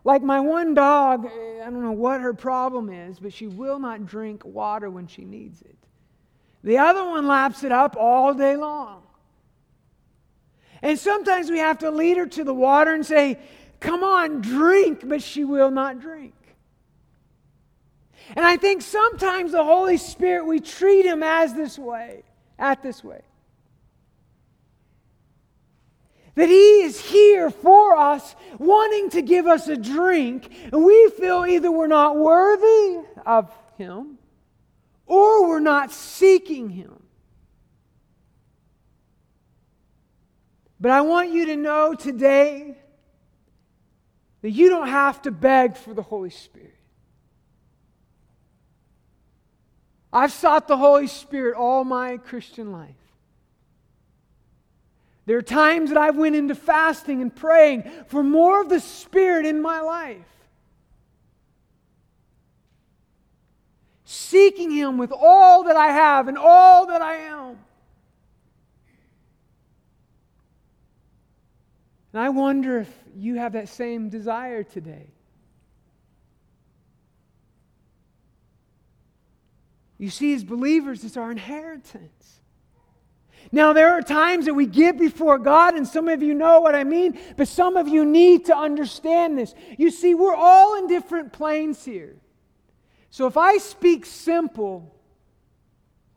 Like 0.04 0.22
my 0.22 0.40
one 0.40 0.74
dog, 0.74 1.26
eh, 1.26 1.62
I 1.62 1.70
don't 1.70 1.82
know 1.82 1.92
what 1.92 2.22
her 2.22 2.34
problem 2.34 2.90
is, 2.90 3.20
but 3.20 3.34
she 3.34 3.48
will 3.48 3.80
not 3.80 4.06
drink 4.06 4.46
water 4.46 4.90
when 4.90 5.08
she 5.08 5.26
needs 5.26 5.62
it. 5.62 5.76
The 6.64 6.78
other 6.78 7.04
one 7.04 7.28
laps 7.28 7.64
it 7.64 7.72
up 7.72 7.96
all 7.98 8.34
day 8.34 8.56
long. 8.56 9.02
And 10.82 11.00
sometimes 11.00 11.50
we 11.50 11.60
have 11.60 11.80
to 11.80 11.92
lead 11.92 12.18
her 12.18 12.26
to 12.28 12.44
the 12.44 12.54
water 12.54 12.94
and 12.94 13.06
say, 13.06 13.40
Come 13.84 14.02
on, 14.02 14.40
drink, 14.40 15.02
but 15.04 15.22
she 15.22 15.44
will 15.44 15.70
not 15.70 16.00
drink. 16.00 16.34
And 18.34 18.46
I 18.46 18.56
think 18.56 18.82
sometimes 18.82 19.52
the 19.52 19.64
Holy 19.64 19.98
Spirit, 19.98 20.46
we 20.46 20.62
treat 20.62 21.06
him 21.06 21.22
as 21.22 21.54
this 21.54 21.78
way, 21.78 22.24
at 22.58 22.82
this 22.82 23.04
way. 23.04 23.20
That 26.36 26.48
he 26.48 26.82
is 26.84 26.98
here 27.02 27.50
for 27.50 27.98
us, 27.98 28.38
wanting 28.58 29.10
to 29.12 29.22
give 29.22 29.48
us 29.48 29.68
a 29.68 29.76
drink, 29.76 30.50
and 30.72 30.86
we 30.86 31.10
feel 31.20 31.46
either 31.46 31.70
we're 31.70 31.88
not 31.88 32.16
worthy 32.16 33.02
of 33.26 33.54
him 33.78 34.18
or 35.08 35.46
we're 35.46 35.60
not 35.60 35.92
seeking 35.92 36.70
him. 36.70 37.04
But 40.80 40.92
I 40.92 41.02
want 41.02 41.32
you 41.32 41.48
to 41.48 41.58
know 41.58 41.94
today 41.94 42.78
that 44.44 44.52
you 44.52 44.70
don't 44.70 44.90
have 44.90 45.22
to 45.22 45.32
beg 45.32 45.78
for 45.78 45.94
the 45.94 46.02
Holy 46.04 46.30
Spirit. 46.30 46.76
I've 50.12 50.34
sought 50.34 50.68
the 50.68 50.78
Holy 50.78 51.08
Spirit 51.08 51.56
all 51.56 51.86
my 51.86 52.18
Christian 52.18 52.72
life. 52.72 52.90
There 55.26 55.38
are 55.38 55.42
times 55.42 55.90
that 55.90 55.98
I've 55.98 56.18
went 56.18 56.36
into 56.36 56.56
fasting 56.56 57.22
and 57.22 57.34
praying 57.34 57.90
for 58.08 58.22
more 58.22 58.62
of 58.62 58.68
the 58.68 58.82
Spirit 58.82 59.46
in 59.46 59.62
my 59.62 59.80
life. 59.80 60.18
Seeking 64.04 64.72
Him 64.72 64.98
with 64.98 65.14
all 65.14 65.64
that 65.64 65.78
I 65.78 65.88
have 65.88 66.28
and 66.28 66.38
all 66.38 66.88
that 66.88 67.02
I 67.02 67.16
am. 67.16 67.60
And 72.14 72.22
I 72.22 72.30
wonder 72.30 72.80
if 72.80 72.94
you 73.16 73.36
have 73.36 73.54
that 73.54 73.68
same 73.68 74.10
desire 74.10 74.64
today. 74.64 75.08
You 79.98 80.10
see, 80.10 80.34
as 80.34 80.44
believers, 80.44 81.04
it's 81.04 81.18
our 81.18 81.32
inheritance. 81.32 82.40
Now, 83.52 83.74
there 83.74 83.94
are 83.94 84.02
times 84.02 84.46
that 84.46 84.54
we 84.54 84.66
get 84.66 84.98
before 84.98 85.38
God, 85.38 85.76
and 85.76 85.88
some 85.88 86.08
of 86.08 86.22
you 86.22 86.34
know 86.34 86.62
what 86.62 86.76
I 86.76 86.84
mean, 86.84 87.20
but 87.38 87.48
some 87.48 87.78
of 87.78 87.88
you 87.88 88.06
need 88.06 88.46
to 88.46 88.56
understand 88.56 89.38
this. 89.38 89.54
You 89.78 89.92
see, 89.92 90.14
we're 90.14 90.36
all 90.36 90.78
in 90.78 90.88
different 90.88 91.34
planes 91.34 91.84
here. 91.84 92.16
So 93.10 93.28
if 93.28 93.38
I 93.38 93.58
speak 93.58 94.06
simple, 94.06 94.96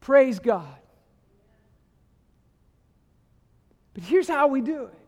praise 0.00 0.38
God. 0.38 0.78
But 3.94 4.04
here's 4.04 4.28
how 4.28 4.46
we 4.48 4.60
do 4.60 4.84
it 4.84 5.05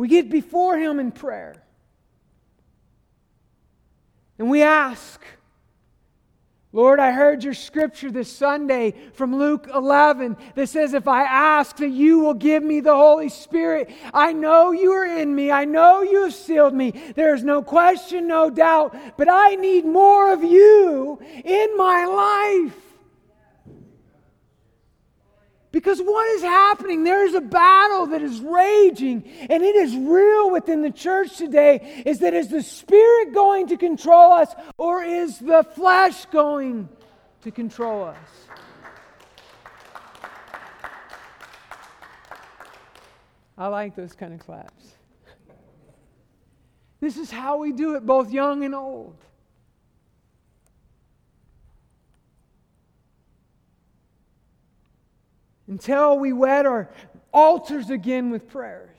we 0.00 0.08
get 0.08 0.30
before 0.30 0.78
Him 0.78 0.98
in 0.98 1.12
prayer, 1.12 1.62
and 4.38 4.48
we 4.48 4.62
ask, 4.62 5.20
Lord, 6.72 6.98
I 6.98 7.12
heard 7.12 7.44
your 7.44 7.52
scripture 7.52 8.10
this 8.10 8.34
Sunday 8.34 8.94
from 9.12 9.36
Luke 9.36 9.68
11 9.74 10.38
that 10.54 10.70
says, 10.70 10.94
If 10.94 11.06
I 11.06 11.24
ask 11.24 11.76
that 11.76 11.90
you 11.90 12.20
will 12.20 12.32
give 12.32 12.62
me 12.62 12.80
the 12.80 12.96
Holy 12.96 13.28
Spirit, 13.28 13.90
I 14.14 14.32
know 14.32 14.72
you 14.72 14.90
are 14.92 15.04
in 15.04 15.34
me. 15.34 15.50
I 15.50 15.66
know 15.66 16.00
you 16.00 16.22
have 16.22 16.34
sealed 16.34 16.72
me. 16.72 16.92
There 17.14 17.34
is 17.34 17.44
no 17.44 17.60
question, 17.60 18.26
no 18.26 18.48
doubt, 18.48 18.96
but 19.18 19.28
I 19.30 19.56
need 19.56 19.84
more 19.84 20.32
of 20.32 20.42
you 20.42 21.20
in 21.44 21.76
my 21.76 22.62
life. 22.64 22.89
Because 25.72 26.00
what 26.00 26.28
is 26.30 26.42
happening? 26.42 27.04
There 27.04 27.24
is 27.24 27.34
a 27.34 27.40
battle 27.40 28.06
that 28.06 28.22
is 28.22 28.40
raging, 28.40 29.22
and 29.48 29.62
it 29.62 29.76
is 29.76 29.94
real 29.94 30.50
within 30.50 30.82
the 30.82 30.90
church 30.90 31.36
today. 31.36 32.02
Is 32.04 32.18
that 32.20 32.34
is 32.34 32.48
the 32.48 32.62
Spirit 32.62 33.32
going 33.32 33.68
to 33.68 33.76
control 33.76 34.32
us, 34.32 34.52
or 34.78 35.04
is 35.04 35.38
the 35.38 35.62
flesh 35.62 36.26
going 36.26 36.88
to 37.42 37.50
control 37.52 38.04
us? 38.04 38.16
I 43.56 43.68
like 43.68 43.94
those 43.94 44.14
kind 44.14 44.34
of 44.34 44.40
claps. 44.40 44.96
This 47.00 47.16
is 47.16 47.30
how 47.30 47.58
we 47.58 47.72
do 47.72 47.94
it, 47.94 48.04
both 48.04 48.32
young 48.32 48.64
and 48.64 48.74
old. 48.74 49.16
Until 55.70 56.18
we 56.18 56.32
wet 56.32 56.66
our 56.66 56.90
altars 57.32 57.90
again 57.90 58.30
with 58.30 58.48
prayers. 58.48 58.98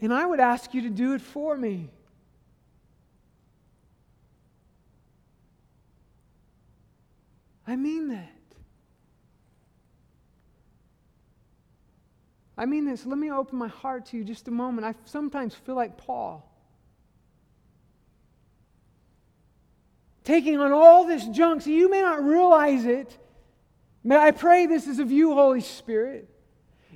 And 0.00 0.12
I 0.12 0.24
would 0.24 0.40
ask 0.40 0.72
you 0.72 0.80
to 0.82 0.90
do 0.90 1.12
it 1.12 1.20
for 1.20 1.56
me. 1.56 1.90
I 7.66 7.76
mean 7.76 8.08
that. 8.08 8.28
I 12.56 12.64
mean 12.64 12.86
this. 12.86 13.04
Let 13.04 13.18
me 13.18 13.30
open 13.30 13.58
my 13.58 13.68
heart 13.68 14.06
to 14.06 14.16
you 14.16 14.24
just 14.24 14.48
a 14.48 14.50
moment. 14.50 14.86
I 14.86 14.94
sometimes 15.04 15.54
feel 15.54 15.74
like 15.74 15.98
Paul. 15.98 16.49
Taking 20.24 20.58
on 20.58 20.72
all 20.72 21.04
this 21.04 21.26
junk. 21.28 21.62
So 21.62 21.70
you 21.70 21.90
may 21.90 22.02
not 22.02 22.22
realize 22.22 22.84
it. 22.84 23.16
May 24.02 24.16
I 24.16 24.30
pray 24.30 24.66
this 24.66 24.86
is 24.86 24.98
of 24.98 25.10
you, 25.10 25.34
Holy 25.34 25.60
Spirit. 25.60 26.28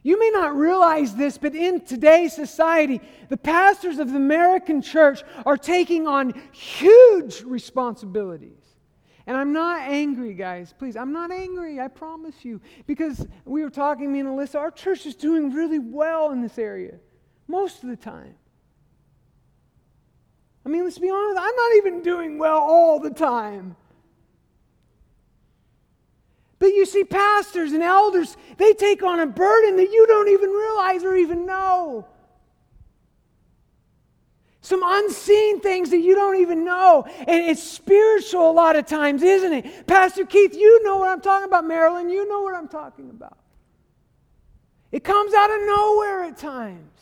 You 0.03 0.19
may 0.21 0.31
not 0.31 0.55
realize 0.55 1.15
this, 1.15 1.39
but 1.39 1.55
in 1.55 1.81
today's 1.81 2.35
society, 2.35 3.01
the 3.31 3.39
pastors 3.39 3.99
of 3.99 4.11
the 4.11 4.17
American 4.17 4.83
church 4.83 5.23
are 5.47 5.57
taking 5.57 6.07
on 6.07 6.35
huge 6.53 7.43
responsibilities. 7.43 8.59
And 9.27 9.35
I'm 9.35 9.55
not 9.55 9.81
angry, 9.81 10.35
guys. 10.35 10.75
Please, 10.79 10.97
I'm 10.97 11.13
not 11.13 11.31
angry, 11.31 11.81
I 11.81 11.89
promise 11.89 12.45
you. 12.45 12.61
Because 12.87 13.27
we 13.47 13.63
were 13.63 13.71
talking, 13.71 14.13
me 14.13 14.21
and 14.21 14.29
Alyssa, 14.29 14.57
our 14.57 14.71
church 14.71 15.07
is 15.07 15.15
doing 15.15 15.55
really 15.55 15.79
well 15.79 16.33
in 16.33 16.43
this 16.43 16.59
area, 16.59 16.97
most 17.49 17.83
of 17.83 17.89
the 17.89 17.97
time. 17.97 18.35
I 20.65 20.69
mean, 20.69 20.85
let's 20.85 20.99
be 20.99 21.11
honest, 21.11 21.39
I'm 21.39 21.57
not 21.57 21.77
even 21.77 22.03
doing 22.03 22.39
well 22.39 22.59
all 22.59 22.99
the 22.99 23.11
time. 23.11 23.77
But 26.59 26.69
you 26.69 26.87
see, 26.87 27.05
pastors 27.05 27.73
and 27.73 27.83
elders, 27.83 28.37
they 28.57 28.73
take 28.73 29.03
on 29.03 29.21
a 29.21 29.27
burden 29.27 29.77
that 29.77 29.91
you 29.91 30.07
don't 30.07 30.29
even 30.29 30.51
realize 30.51 31.05
or 31.05 31.15
even 31.15 31.45
know. 31.45 32.07
Some 34.63 34.81
unseen 34.83 35.61
things 35.61 35.91
that 35.91 35.99
you 35.99 36.15
don't 36.15 36.37
even 36.37 36.65
know. 36.65 37.05
And 37.19 37.51
it's 37.51 37.63
spiritual 37.63 38.51
a 38.51 38.53
lot 38.53 38.77
of 38.77 38.87
times, 38.87 39.23
isn't 39.23 39.53
it? 39.53 39.87
Pastor 39.87 40.25
Keith, 40.25 40.55
you 40.55 40.83
know 40.83 40.97
what 40.97 41.11
I'm 41.11 41.21
talking 41.21 41.45
about. 41.45 41.67
Marilyn, 41.67 42.09
you 42.09 42.27
know 42.27 42.41
what 42.41 42.55
I'm 42.55 42.69
talking 42.69 43.11
about. 43.11 43.37
It 44.91 45.05
comes 45.05 45.35
out 45.35 45.51
of 45.51 45.61
nowhere 45.67 46.23
at 46.23 46.39
times. 46.39 46.94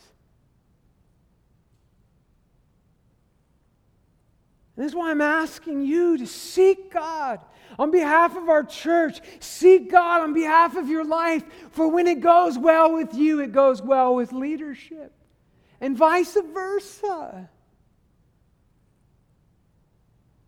This 4.75 4.87
is 4.87 4.95
why 4.95 5.11
I'm 5.11 5.21
asking 5.21 5.83
you 5.83 6.17
to 6.17 6.25
seek 6.25 6.91
God 6.91 7.39
on 7.77 7.91
behalf 7.91 8.35
of 8.35 8.49
our 8.49 8.63
church. 8.63 9.19
Seek 9.39 9.91
God 9.91 10.21
on 10.21 10.33
behalf 10.33 10.75
of 10.75 10.89
your 10.89 11.05
life. 11.05 11.43
For 11.71 11.87
when 11.87 12.07
it 12.07 12.21
goes 12.21 12.57
well 12.57 12.93
with 12.93 13.13
you, 13.13 13.39
it 13.39 13.51
goes 13.51 13.81
well 13.81 14.15
with 14.15 14.31
leadership, 14.31 15.13
and 15.79 15.95
vice 15.95 16.37
versa. 16.53 17.49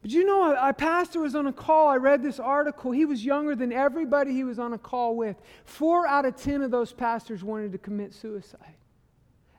But 0.01 0.11
you 0.11 0.23
know, 0.23 0.55
a 0.55 0.71
pastor 0.71 1.19
was 1.19 1.33
on 1.33 1.47
a 1.47 1.53
call. 1.53 1.88
I 1.88 1.95
read 1.95 2.21
this 2.21 2.39
article. 2.39 2.91
He 2.91 3.05
was 3.05 3.25
younger 3.25 3.55
than 3.55 3.73
everybody 3.73 4.33
he 4.33 4.43
was 4.43 4.59
on 4.59 4.73
a 4.73 4.77
call 4.77 5.15
with. 5.15 5.35
Four 5.63 6.05
out 6.05 6.25
of 6.25 6.35
ten 6.35 6.61
of 6.61 6.69
those 6.69 6.93
pastors 6.93 7.43
wanted 7.43 7.71
to 7.71 7.79
commit 7.79 8.13
suicide 8.13 8.75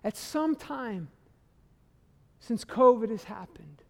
at 0.05 0.17
some 0.17 0.55
time 0.55 1.09
since 2.39 2.65
COVID 2.65 3.11
has 3.11 3.25
happened. 3.25 3.83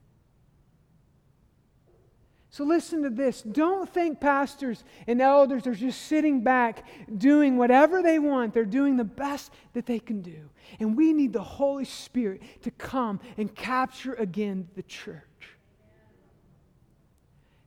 So 2.57 2.65
listen 2.65 3.03
to 3.03 3.11
this. 3.11 3.43
Don't 3.43 3.87
think 3.87 4.19
pastors 4.19 4.83
and 5.07 5.21
elders 5.21 5.67
are 5.67 5.75
just 5.75 6.01
sitting 6.07 6.41
back 6.41 6.87
doing 7.19 7.59
whatever 7.59 8.03
they 8.03 8.19
want. 8.19 8.55
They're 8.55 8.65
doing 8.65 8.97
the 8.97 9.05
best 9.05 9.53
that 9.75 9.85
they 9.85 9.99
can 9.99 10.23
do. 10.23 10.49
And 10.81 10.97
we 10.97 11.13
need 11.13 11.35
the 11.35 11.43
Holy 11.43 11.85
Spirit 11.85 12.41
to 12.63 12.71
come 12.71 13.21
and 13.37 13.55
capture 13.55 14.15
again 14.15 14.69
the 14.75 14.85
church. 14.85 15.21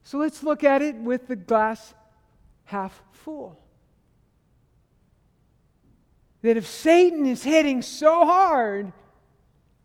So 0.01 0.17
let's 0.17 0.41
look 0.41 0.63
at 0.63 0.81
it 0.81 0.95
with 0.95 1.27
the 1.27 1.35
glass 1.35 1.93
half 2.63 2.99
full. 3.11 3.61
That 6.41 6.57
if 6.57 6.65
Satan 6.65 7.27
is 7.27 7.43
hitting 7.43 7.83
so 7.83 8.25
hard, 8.25 8.91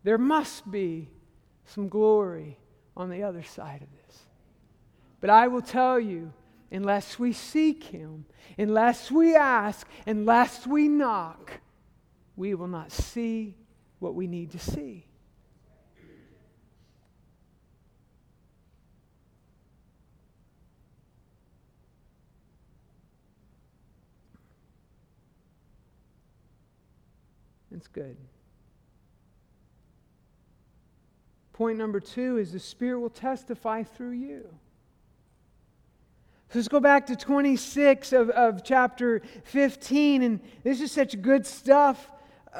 there 0.01 0.17
must 0.17 0.71
be 0.71 1.11
some 1.65 1.89
glory 1.89 2.57
on 2.97 3.11
the 3.11 3.21
other 3.21 3.43
side 3.43 3.83
of 3.83 3.93
it. 3.99 4.04
But 5.25 5.33
I 5.33 5.47
will 5.47 5.63
tell 5.63 5.99
you, 5.99 6.31
unless 6.71 7.17
we 7.17 7.33
seek 7.33 7.85
Him, 7.85 8.25
unless 8.59 9.09
we 9.09 9.35
ask, 9.35 9.87
unless 10.05 10.67
we 10.67 10.87
knock, 10.87 11.51
we 12.35 12.53
will 12.53 12.67
not 12.67 12.91
see 12.91 13.55
what 13.97 14.13
we 14.13 14.27
need 14.27 14.51
to 14.51 14.59
see. 14.59 15.07
That's 27.71 27.87
good. 27.87 28.15
Point 31.51 31.79
number 31.79 31.99
two 31.99 32.37
is 32.37 32.51
the 32.51 32.59
Spirit 32.59 32.99
will 32.99 33.09
testify 33.09 33.81
through 33.81 34.11
you. 34.11 34.45
So 36.49 36.59
let's 36.59 36.67
go 36.67 36.79
back 36.79 37.07
to 37.07 37.15
26 37.15 38.13
of, 38.13 38.29
of 38.29 38.63
chapter 38.63 39.21
15. 39.45 40.21
And 40.21 40.39
this 40.63 40.81
is 40.81 40.91
such 40.91 41.21
good 41.21 41.45
stuff. 41.45 42.09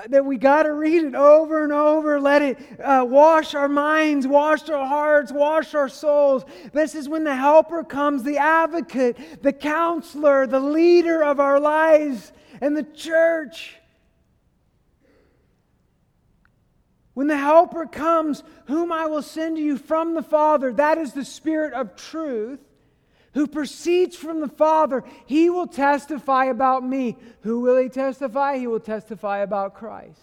that 0.07 0.25
we 0.25 0.37
got 0.37 0.63
to 0.63 0.73
read 0.73 1.03
it 1.03 1.15
over 1.15 1.63
and 1.63 1.71
over. 1.71 2.19
Let 2.19 2.41
it 2.41 2.79
uh, 2.79 3.05
wash 3.07 3.53
our 3.55 3.69
minds, 3.69 4.27
wash 4.27 4.69
our 4.69 4.85
hearts, 4.85 5.31
wash 5.31 5.73
our 5.73 5.87
souls. 5.87 6.43
This 6.73 6.95
is 6.95 7.07
when 7.07 7.23
the 7.23 7.35
helper 7.35 7.83
comes, 7.83 8.23
the 8.23 8.37
advocate, 8.37 9.43
the 9.43 9.53
counselor, 9.53 10.47
the 10.47 10.59
leader 10.59 11.23
of 11.23 11.39
our 11.39 11.59
lives, 11.59 12.33
and 12.61 12.75
the 12.75 12.83
church. 12.83 13.77
When 17.15 17.27
the 17.27 17.37
Helper 17.37 17.85
comes, 17.85 18.43
whom 18.67 18.91
I 18.91 19.05
will 19.05 19.21
send 19.21 19.55
to 19.55 19.63
you 19.63 19.77
from 19.77 20.13
the 20.13 20.21
Father, 20.21 20.73
that 20.73 20.97
is 20.97 21.13
the 21.13 21.23
Spirit 21.23 21.73
of 21.73 21.95
truth, 21.95 22.59
who 23.35 23.47
proceeds 23.47 24.15
from 24.15 24.39
the 24.39 24.47
Father, 24.47 25.03
he 25.25 25.49
will 25.49 25.67
testify 25.67 26.45
about 26.45 26.83
me. 26.83 27.17
Who 27.41 27.59
will 27.59 27.77
he 27.77 27.89
testify? 27.89 28.57
He 28.57 28.65
will 28.65 28.79
testify 28.79 29.39
about 29.39 29.75
Christ. 29.75 30.19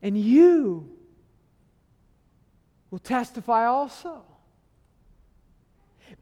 And 0.00 0.18
you 0.18 0.90
will 2.90 2.98
testify 2.98 3.66
also 3.66 4.22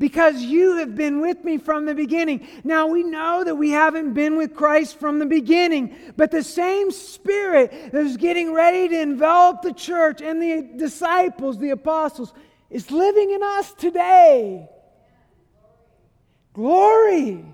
because 0.01 0.43
you 0.43 0.79
have 0.79 0.97
been 0.97 1.21
with 1.21 1.45
me 1.45 1.59
from 1.59 1.85
the 1.85 1.95
beginning. 1.95 2.49
Now 2.65 2.89
we 2.89 3.05
know 3.05 3.45
that 3.45 3.55
we 3.55 3.71
haven't 3.71 4.15
been 4.15 4.37
with 4.37 4.57
Christ 4.57 4.99
from 4.99 5.21
the 5.21 5.27
beginning, 5.27 5.95
but 6.17 6.33
the 6.33 6.43
same 6.43 6.91
Spirit 6.91 7.93
that 7.93 8.05
is 8.05 8.17
getting 8.17 8.53
ready 8.53 8.89
to 8.89 9.01
envelop 9.01 9.63
the 9.63 9.73
church 9.73 10.21
and 10.21 10.43
the 10.43 10.69
disciples, 10.77 11.59
the 11.59 11.71
apostles, 11.71 12.33
is 12.73 12.91
living 12.91 13.31
in 13.31 13.43
us 13.43 13.73
today. 13.75 14.67
Glory. 16.55 17.45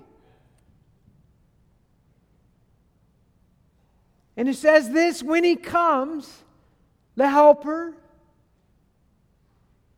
And 4.37 4.47
it 4.47 4.55
says 4.55 4.89
this 4.89 5.21
when 5.21 5.43
he 5.43 5.57
comes, 5.57 6.43
the 7.17 7.27
helper, 7.27 7.93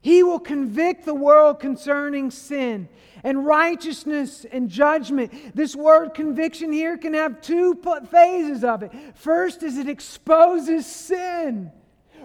he 0.02 0.24
will 0.24 0.40
convict 0.40 1.06
the 1.06 1.14
world 1.14 1.60
concerning 1.60 2.32
sin 2.32 2.90
and 3.24 3.46
righteousness 3.46 4.44
and 4.52 4.68
judgment. 4.68 5.32
This 5.56 5.76
word 5.76 6.16
conviction 6.16 6.74
here 6.74 6.98
can 6.98 7.14
have 7.14 7.42
two 7.42 7.80
phases 8.10 8.64
of 8.64 8.82
it. 8.82 8.92
First 9.14 9.62
is 9.62 9.78
it 9.78 9.88
exposes 9.88 10.88
sin. 10.88 11.72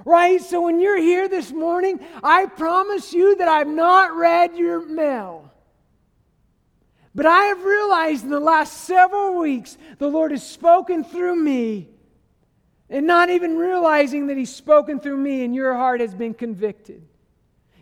Right? 0.05 0.41
So 0.41 0.63
when 0.63 0.81
you're 0.81 1.01
here 1.01 1.29
this 1.29 1.53
morning, 1.53 2.01
I 2.23 2.47
promise 2.47 3.13
you 3.13 3.37
that 3.37 3.49
I've 3.49 3.69
not 3.69 4.15
read 4.15 4.57
your 4.57 4.87
mail. 4.87 5.53
But 7.15 7.27
I 7.27 7.45
have 7.45 7.65
realized 7.65 8.25
in 8.25 8.31
the 8.31 8.39
last 8.41 8.85
several 8.85 9.39
weeks 9.39 9.79
the 9.99 10.09
Lord 10.09 10.33
has 10.33 10.47
spoken 10.47 11.03
through 11.03 11.37
me 11.37 11.89
and 12.91 13.07
not 13.07 13.31
even 13.31 13.57
realizing 13.57 14.27
that 14.27 14.37
He's 14.37 14.55
spoken 14.55 15.01
through 15.01 15.17
me 15.17 15.43
and 15.43 15.55
your 15.55 15.75
heart 15.75 16.01
has 16.01 16.15
been 16.15 16.35
convicted. 16.35 17.03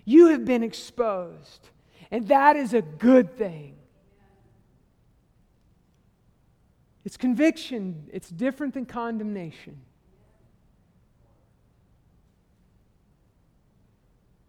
You 0.05 0.29
have 0.29 0.45
been 0.45 0.63
exposed. 0.63 1.69
And 2.11 2.29
that 2.29 2.55
is 2.57 2.75
a 2.75 2.83
good 2.83 3.37
thing. 3.37 3.75
It's 7.05 7.17
conviction, 7.17 8.09
it's 8.13 8.31
different 8.31 8.75
than 8.75 8.87
condemnation. 8.87 9.81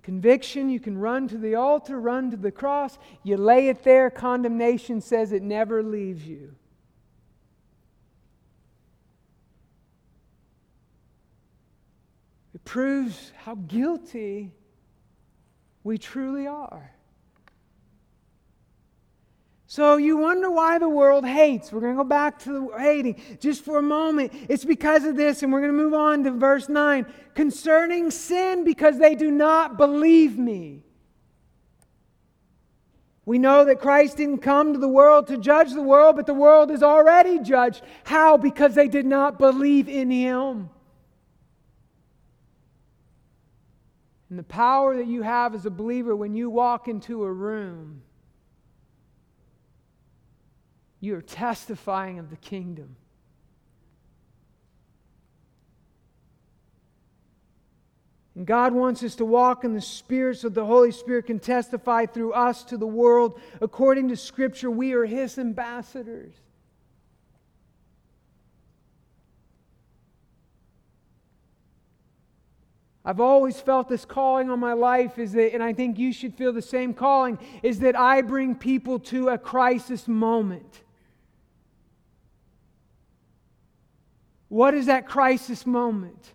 Conviction, 0.05 0.69
you 0.69 0.79
can 0.79 0.99
run 0.99 1.27
to 1.27 1.35
the 1.35 1.55
altar, 1.55 1.99
run 1.99 2.29
to 2.29 2.37
the 2.37 2.51
cross, 2.51 2.99
you 3.23 3.37
lay 3.37 3.69
it 3.69 3.83
there. 3.83 4.11
Condemnation 4.11 5.01
says 5.01 5.31
it 5.31 5.41
never 5.41 5.81
leaves 5.81 6.23
you. 6.27 6.53
It 12.53 12.63
proves 12.63 13.31
how 13.35 13.55
guilty 13.55 14.53
we 15.83 15.97
truly 15.97 16.45
are. 16.45 16.91
So 19.75 19.97
you 19.97 20.15
wonder 20.15 20.49
why 20.49 20.79
the 20.79 20.87
world 20.87 21.25
hates. 21.25 21.69
We're 21.69 21.81
going 21.81 21.97
to 21.97 22.01
go 22.01 22.07
back 22.07 22.39
to 22.43 22.53
the 22.53 22.79
hating 22.79 23.21
just 23.41 23.65
for 23.65 23.77
a 23.77 23.81
moment. 23.81 24.31
It's 24.47 24.63
because 24.63 25.03
of 25.03 25.17
this, 25.17 25.43
and 25.43 25.51
we're 25.51 25.59
going 25.59 25.73
to 25.73 25.77
move 25.77 25.93
on 25.93 26.23
to 26.23 26.31
verse 26.31 26.69
9. 26.69 27.05
Concerning 27.33 28.09
sin, 28.09 28.63
because 28.63 28.97
they 28.97 29.15
do 29.15 29.29
not 29.29 29.75
believe 29.75 30.39
me. 30.39 30.81
We 33.25 33.37
know 33.37 33.65
that 33.65 33.81
Christ 33.81 34.15
didn't 34.15 34.37
come 34.37 34.71
to 34.71 34.79
the 34.79 34.87
world 34.87 35.27
to 35.27 35.37
judge 35.37 35.73
the 35.73 35.81
world, 35.81 36.15
but 36.15 36.25
the 36.25 36.33
world 36.33 36.71
is 36.71 36.81
already 36.81 37.39
judged. 37.39 37.81
How? 38.05 38.37
Because 38.37 38.75
they 38.75 38.87
did 38.87 39.05
not 39.05 39.37
believe 39.37 39.89
in 39.89 40.09
him. 40.09 40.69
And 44.29 44.39
the 44.39 44.43
power 44.43 44.95
that 44.95 45.07
you 45.07 45.21
have 45.23 45.53
as 45.53 45.65
a 45.65 45.69
believer 45.69 46.15
when 46.15 46.33
you 46.33 46.49
walk 46.49 46.87
into 46.87 47.25
a 47.25 47.33
room, 47.33 48.03
you 51.05 51.15
are 51.15 51.21
testifying 51.21 52.19
of 52.19 52.29
the 52.29 52.35
kingdom. 52.35 52.95
And 58.35 58.45
God 58.45 58.73
wants 58.73 59.01
us 59.01 59.15
to 59.15 59.25
walk 59.25 59.63
in 59.63 59.73
the 59.73 59.81
Spirit 59.81 60.39
so 60.39 60.49
the 60.49 60.65
Holy 60.65 60.91
Spirit 60.91 61.27
can 61.27 61.39
testify 61.39 62.05
through 62.05 62.33
us 62.33 62.65
to 62.65 62.77
the 62.77 62.85
world. 62.85 63.39
According 63.61 64.09
to 64.09 64.17
Scripture, 64.17 64.69
we 64.69 64.91
are 64.91 65.05
His 65.05 65.37
ambassadors. 65.37 66.33
I've 73.05 73.21
always 73.21 73.61
felt 73.61 73.87
this 73.87 74.03
calling 74.03 74.49
on 74.49 74.59
my 74.59 74.73
life 74.73 75.19
is 75.19 75.33
that, 75.33 75.53
and 75.53 75.61
I 75.61 75.73
think 75.73 75.99
you 75.99 76.11
should 76.11 76.33
feel 76.33 76.51
the 76.51 76.61
same 76.61 76.93
calling, 76.93 77.37
is 77.61 77.79
that 77.79 77.97
I 77.97 78.23
bring 78.23 78.55
people 78.55 78.97
to 78.99 79.29
a 79.29 79.37
crisis 79.37 80.07
moment. 80.07 80.81
What 84.49 84.73
is 84.73 84.85
that 84.85 85.07
crisis 85.07 85.65
moment? 85.65 86.33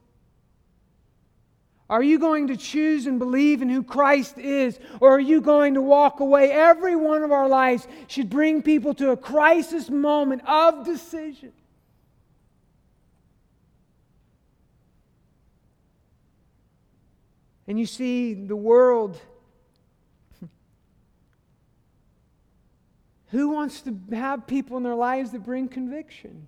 Are 1.90 2.02
you 2.02 2.18
going 2.20 2.46
to 2.48 2.56
choose 2.56 3.06
and 3.06 3.18
believe 3.18 3.62
in 3.62 3.68
who 3.68 3.82
Christ 3.82 4.38
is, 4.38 4.78
or 5.00 5.16
are 5.16 5.20
you 5.20 5.40
going 5.40 5.74
to 5.74 5.82
walk 5.82 6.20
away? 6.20 6.52
Every 6.52 6.94
one 6.94 7.24
of 7.24 7.32
our 7.32 7.48
lives 7.48 7.88
should 8.06 8.30
bring 8.30 8.62
people 8.62 8.94
to 8.94 9.10
a 9.10 9.16
crisis 9.16 9.90
moment 9.90 10.42
of 10.46 10.84
decision. 10.84 11.52
And 17.66 17.78
you 17.78 17.86
see, 17.86 18.34
the 18.34 18.56
world. 18.56 19.20
Who 23.28 23.50
wants 23.50 23.82
to 23.82 23.96
have 24.12 24.46
people 24.46 24.76
in 24.76 24.82
their 24.82 24.96
lives 24.96 25.30
that 25.30 25.44
bring 25.44 25.68
conviction? 25.68 26.46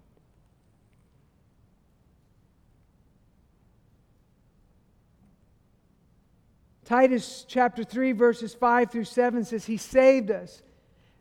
Titus 6.93 7.47
chapter 7.49 7.85
3, 7.85 8.13
verses 8.13 8.53
5 8.53 8.91
through 8.91 9.05
7 9.05 9.47
says, 9.47 9.65
He 9.65 9.79
saved 9.79 10.31
us, 10.31 10.61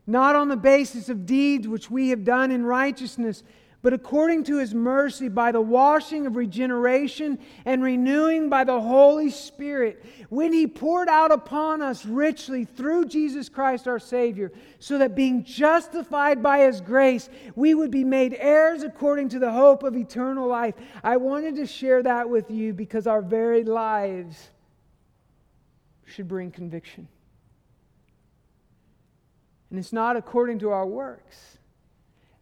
not 0.06 0.36
on 0.36 0.48
the 0.48 0.56
basis 0.56 1.08
of 1.08 1.24
deeds 1.24 1.66
which 1.66 1.90
we 1.90 2.10
have 2.10 2.24
done 2.24 2.50
in 2.50 2.62
righteousness 2.62 3.42
but 3.80 3.92
according 3.92 4.44
to 4.44 4.58
his 4.58 4.72
mercy 4.74 5.28
by 5.28 5.50
the 5.50 5.60
washing 5.60 6.24
of 6.24 6.36
regeneration 6.36 7.36
and 7.64 7.82
renewing 7.82 8.48
by 8.48 8.62
the 8.62 8.80
Holy 8.80 9.28
Spirit, 9.28 10.04
when 10.28 10.52
he 10.52 10.68
poured 10.68 11.08
out 11.08 11.32
upon 11.32 11.82
us 11.82 12.06
richly 12.06 12.64
through 12.64 13.06
Jesus 13.06 13.48
Christ 13.48 13.88
our 13.88 13.98
Savior, 13.98 14.52
so 14.78 14.98
that 14.98 15.16
being 15.16 15.42
justified 15.42 16.44
by 16.44 16.60
his 16.60 16.80
grace, 16.80 17.28
we 17.56 17.74
would 17.74 17.90
be 17.90 18.04
made 18.04 18.36
heirs 18.38 18.84
according 18.84 19.30
to 19.30 19.40
the 19.40 19.50
hope 19.50 19.82
of 19.82 19.96
eternal 19.96 20.46
life. 20.46 20.76
I 21.02 21.16
wanted 21.16 21.56
to 21.56 21.66
share 21.66 22.04
that 22.04 22.30
with 22.30 22.52
you 22.52 22.72
because 22.72 23.08
our 23.08 23.20
very 23.20 23.64
lives 23.64 24.50
should 26.12 26.28
bring 26.28 26.50
conviction. 26.50 27.08
And 29.70 29.78
it's 29.78 29.92
not 29.92 30.16
according 30.16 30.58
to 30.60 30.70
our 30.70 30.86
works. 30.86 31.58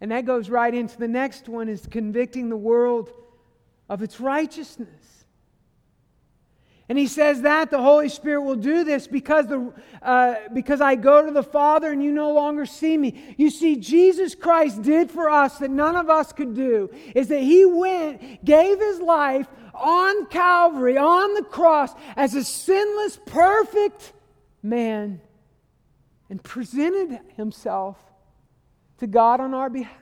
And 0.01 0.11
that 0.11 0.25
goes 0.25 0.51
right 0.51 0.75
into 0.75 0.99
the 0.99 1.09
next 1.09 1.49
one 1.49 1.69
is 1.69 1.87
convicting 1.87 2.49
the 2.49 2.57
world 2.57 3.13
of 3.89 4.03
its 4.03 4.19
righteousness. 4.19 4.89
And 6.89 6.99
he 6.99 7.07
says 7.07 7.43
that 7.43 7.71
the 7.71 7.81
Holy 7.81 8.09
Spirit 8.09 8.43
will 8.43 8.57
do 8.57 8.83
this 8.83 9.07
because, 9.07 9.47
the, 9.47 9.73
uh, 10.03 10.35
because 10.53 10.81
I 10.81 10.97
go 10.97 11.25
to 11.25 11.31
the 11.31 11.45
Father 11.45 11.93
and 11.93 12.03
you 12.03 12.11
no 12.11 12.33
longer 12.33 12.67
see 12.67 12.99
me. 12.99 13.37
You 13.39 13.49
see, 13.51 13.77
Jesus 13.77 14.35
Christ 14.35 14.83
did 14.83 15.09
for 15.09 15.31
us 15.31 15.59
that 15.59 15.71
none 15.71 15.95
of 15.95 16.11
us 16.11 16.33
could 16.33 16.53
do 16.53 16.91
is 17.15 17.29
that 17.29 17.43
he 17.43 17.65
went, 17.65 18.45
gave 18.45 18.81
his 18.81 18.99
life 18.99 19.47
on 19.81 20.27
Calvary, 20.27 20.97
on 20.97 21.35
the 21.35 21.43
cross, 21.43 21.93
as 22.17 22.35
a 22.35 22.45
sinless, 22.45 23.19
perfect 23.27 24.13
man, 24.63 25.21
and 26.29 26.43
presented 26.43 27.19
himself 27.37 27.97
to 28.99 29.07
God 29.07 29.41
on 29.41 29.55
our 29.55 29.71
behalf. 29.71 29.97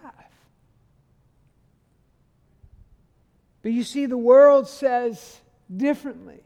But 3.63 3.73
you 3.73 3.85
see, 3.85 4.07
the 4.07 4.19
world 4.19 4.69
says 4.69 5.41
differently. 5.75 6.43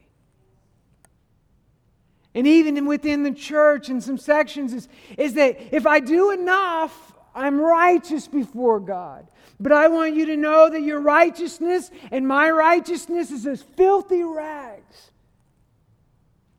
And 2.34 2.46
even 2.46 2.86
within 2.86 3.22
the 3.22 3.32
church, 3.32 3.90
in 3.90 4.00
some 4.00 4.16
sections, 4.16 4.72
is, 4.72 4.88
is 5.18 5.34
that 5.34 5.58
if 5.74 5.86
I 5.86 6.00
do 6.00 6.30
enough, 6.30 7.14
I'm 7.34 7.60
righteous 7.60 8.26
before 8.26 8.80
God. 8.80 9.28
But 9.60 9.72
I 9.72 9.88
want 9.88 10.14
you 10.14 10.26
to 10.26 10.36
know 10.36 10.68
that 10.70 10.82
your 10.82 11.00
righteousness 11.00 11.90
and 12.10 12.26
my 12.26 12.50
righteousness 12.50 13.30
is 13.30 13.46
as 13.46 13.62
filthy 13.62 14.22
rags. 14.22 15.10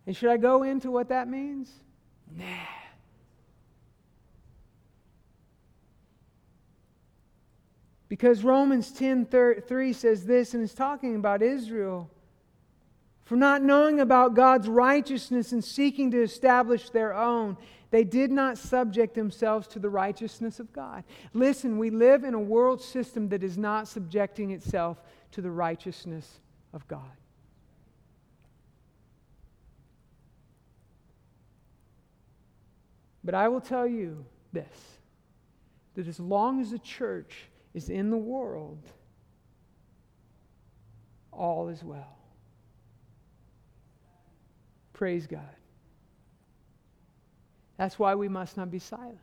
And 0.06 0.16
should 0.16 0.30
I 0.30 0.38
go 0.38 0.64
into 0.64 0.92
what 0.92 1.10
that 1.10 1.28
means? 1.28 1.72
Nah. 2.36 2.46
Because 8.14 8.44
Romans 8.44 8.92
10 8.92 9.26
3 9.26 9.94
says 9.94 10.26
this, 10.26 10.54
and 10.54 10.64
it's 10.64 10.76
talking 10.76 11.16
about 11.16 11.42
Israel. 11.42 12.12
For 13.26 13.36
not 13.36 13.64
knowing 13.64 14.00
about 14.00 14.36
God's 14.36 14.68
righteousness 14.68 15.52
and 15.52 15.64
seeking 15.64 16.12
to 16.12 16.22
establish 16.22 16.90
their 16.90 17.16
own, 17.16 17.58
they 17.94 18.04
did 18.04 18.32
not 18.32 18.58
subject 18.58 19.14
themselves 19.14 19.68
to 19.68 19.78
the 19.78 19.88
righteousness 19.88 20.60
of 20.60 20.74
God. 20.74 21.04
Listen, 21.32 21.78
we 21.78 21.92
live 21.92 22.24
in 22.24 22.34
a 22.34 22.40
world 22.40 22.82
system 22.82 23.30
that 23.30 23.44
is 23.44 23.56
not 23.56 23.88
subjecting 23.88 24.50
itself 24.50 25.00
to 25.30 25.42
the 25.44 25.52
righteousness 25.52 26.40
of 26.74 26.88
God. 26.88 27.12
But 33.24 33.36
I 33.36 33.48
will 33.48 33.62
tell 33.62 33.86
you 33.86 34.26
this 34.54 34.98
that 35.94 36.08
as 36.08 36.20
long 36.20 36.62
as 36.62 36.72
the 36.72 36.80
church 36.80 37.44
is 37.76 37.90
in 37.90 38.10
the 38.10 38.18
world, 38.18 38.82
all 41.32 41.68
is 41.68 41.84
well. 41.84 42.18
Praise 44.94 45.28
God. 45.28 45.56
That's 47.78 47.98
why 47.98 48.16
we 48.16 48.28
must 48.28 48.58
not 48.58 48.70
be 48.70 48.80
silent. 48.80 49.18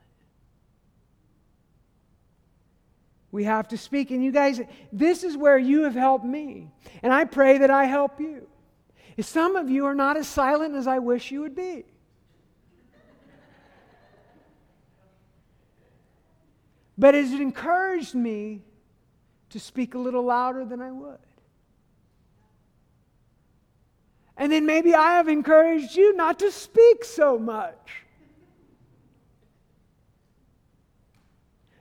We 3.32 3.44
have 3.44 3.68
to 3.68 3.78
speak. 3.78 4.10
And 4.10 4.24
you 4.24 4.32
guys, 4.32 4.60
this 4.92 5.22
is 5.22 5.36
where 5.36 5.58
you 5.58 5.84
have 5.84 5.94
helped 5.94 6.24
me. 6.24 6.70
And 7.02 7.12
I 7.12 7.24
pray 7.24 7.58
that 7.58 7.70
I 7.70 7.84
help 7.84 8.20
you. 8.20 8.48
Some 9.20 9.54
of 9.56 9.68
you 9.68 9.86
are 9.86 9.94
not 9.94 10.16
as 10.16 10.26
silent 10.26 10.74
as 10.74 10.86
I 10.86 10.98
wish 10.98 11.30
you 11.30 11.42
would 11.42 11.54
be. 11.54 11.84
But 16.96 17.14
it 17.14 17.32
encouraged 17.40 18.14
me 18.14 18.62
to 19.50 19.60
speak 19.60 19.94
a 19.94 19.98
little 19.98 20.24
louder 20.24 20.64
than 20.64 20.80
I 20.80 20.90
would. 20.90 21.18
And 24.36 24.50
then 24.50 24.64
maybe 24.66 24.94
I 24.94 25.16
have 25.16 25.28
encouraged 25.28 25.96
you 25.96 26.14
not 26.16 26.38
to 26.40 26.50
speak 26.50 27.04
so 27.04 27.38
much. 27.38 28.04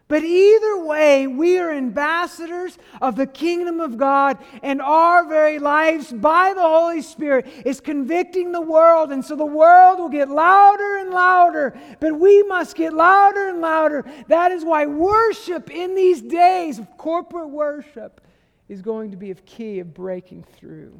But 0.09 0.23
either 0.23 0.83
way, 0.83 1.27
we 1.27 1.59
are 1.59 1.71
ambassadors 1.71 2.79
of 2.99 3.15
the 3.15 3.27
kingdom 3.27 3.79
of 3.79 3.95
God, 3.95 4.39
and 4.63 4.81
our 4.81 5.23
very 5.23 5.59
lives 5.59 6.11
by 6.11 6.55
the 6.55 6.63
Holy 6.63 7.03
Spirit 7.03 7.45
is 7.63 7.79
convicting 7.79 8.51
the 8.51 8.59
world. 8.59 9.11
And 9.11 9.23
so 9.23 9.35
the 9.35 9.45
world 9.45 9.99
will 9.99 10.09
get 10.09 10.27
louder 10.27 10.97
and 10.97 11.11
louder, 11.11 11.79
but 11.99 12.19
we 12.19 12.41
must 12.41 12.75
get 12.75 12.91
louder 12.91 13.49
and 13.49 13.61
louder. 13.61 14.03
That 14.27 14.51
is 14.51 14.65
why 14.65 14.87
worship 14.87 15.69
in 15.69 15.93
these 15.93 16.23
days 16.23 16.79
of 16.79 16.97
corporate 16.97 17.51
worship 17.51 18.19
is 18.67 18.81
going 18.81 19.11
to 19.11 19.17
be 19.17 19.29
of 19.29 19.45
key 19.45 19.77
of 19.77 19.93
breaking 19.93 20.43
through. 20.57 20.99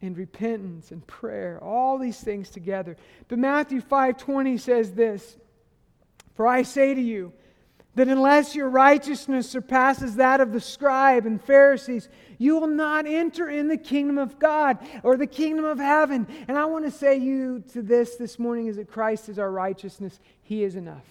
And 0.00 0.16
repentance 0.16 0.92
and 0.92 1.04
prayer, 1.04 1.58
all 1.60 1.98
these 1.98 2.20
things 2.20 2.48
together. 2.48 2.96
But 3.26 3.40
Matthew 3.40 3.80
5:20 3.80 4.56
says 4.56 4.92
this. 4.92 5.36
For 6.34 6.46
I 6.46 6.62
say 6.62 6.94
to 6.94 7.00
you 7.00 7.32
that 7.94 8.08
unless 8.08 8.54
your 8.54 8.68
righteousness 8.68 9.50
surpasses 9.50 10.16
that 10.16 10.40
of 10.40 10.52
the 10.52 10.60
scribe 10.60 11.26
and 11.26 11.42
Pharisees, 11.42 12.08
you 12.38 12.58
will 12.58 12.68
not 12.68 13.06
enter 13.06 13.48
in 13.48 13.68
the 13.68 13.76
kingdom 13.76 14.16
of 14.16 14.38
God 14.38 14.78
or 15.02 15.16
the 15.16 15.26
kingdom 15.26 15.64
of 15.64 15.78
heaven. 15.78 16.26
And 16.48 16.56
I 16.56 16.64
want 16.66 16.84
to 16.84 16.90
say 16.90 17.16
you 17.16 17.62
to 17.72 17.82
this 17.82 18.16
this 18.16 18.38
morning 18.38 18.68
is 18.68 18.76
that 18.76 18.90
Christ 18.90 19.28
is 19.28 19.38
our 19.38 19.50
righteousness. 19.50 20.20
He 20.42 20.62
is 20.62 20.76
enough. 20.76 21.04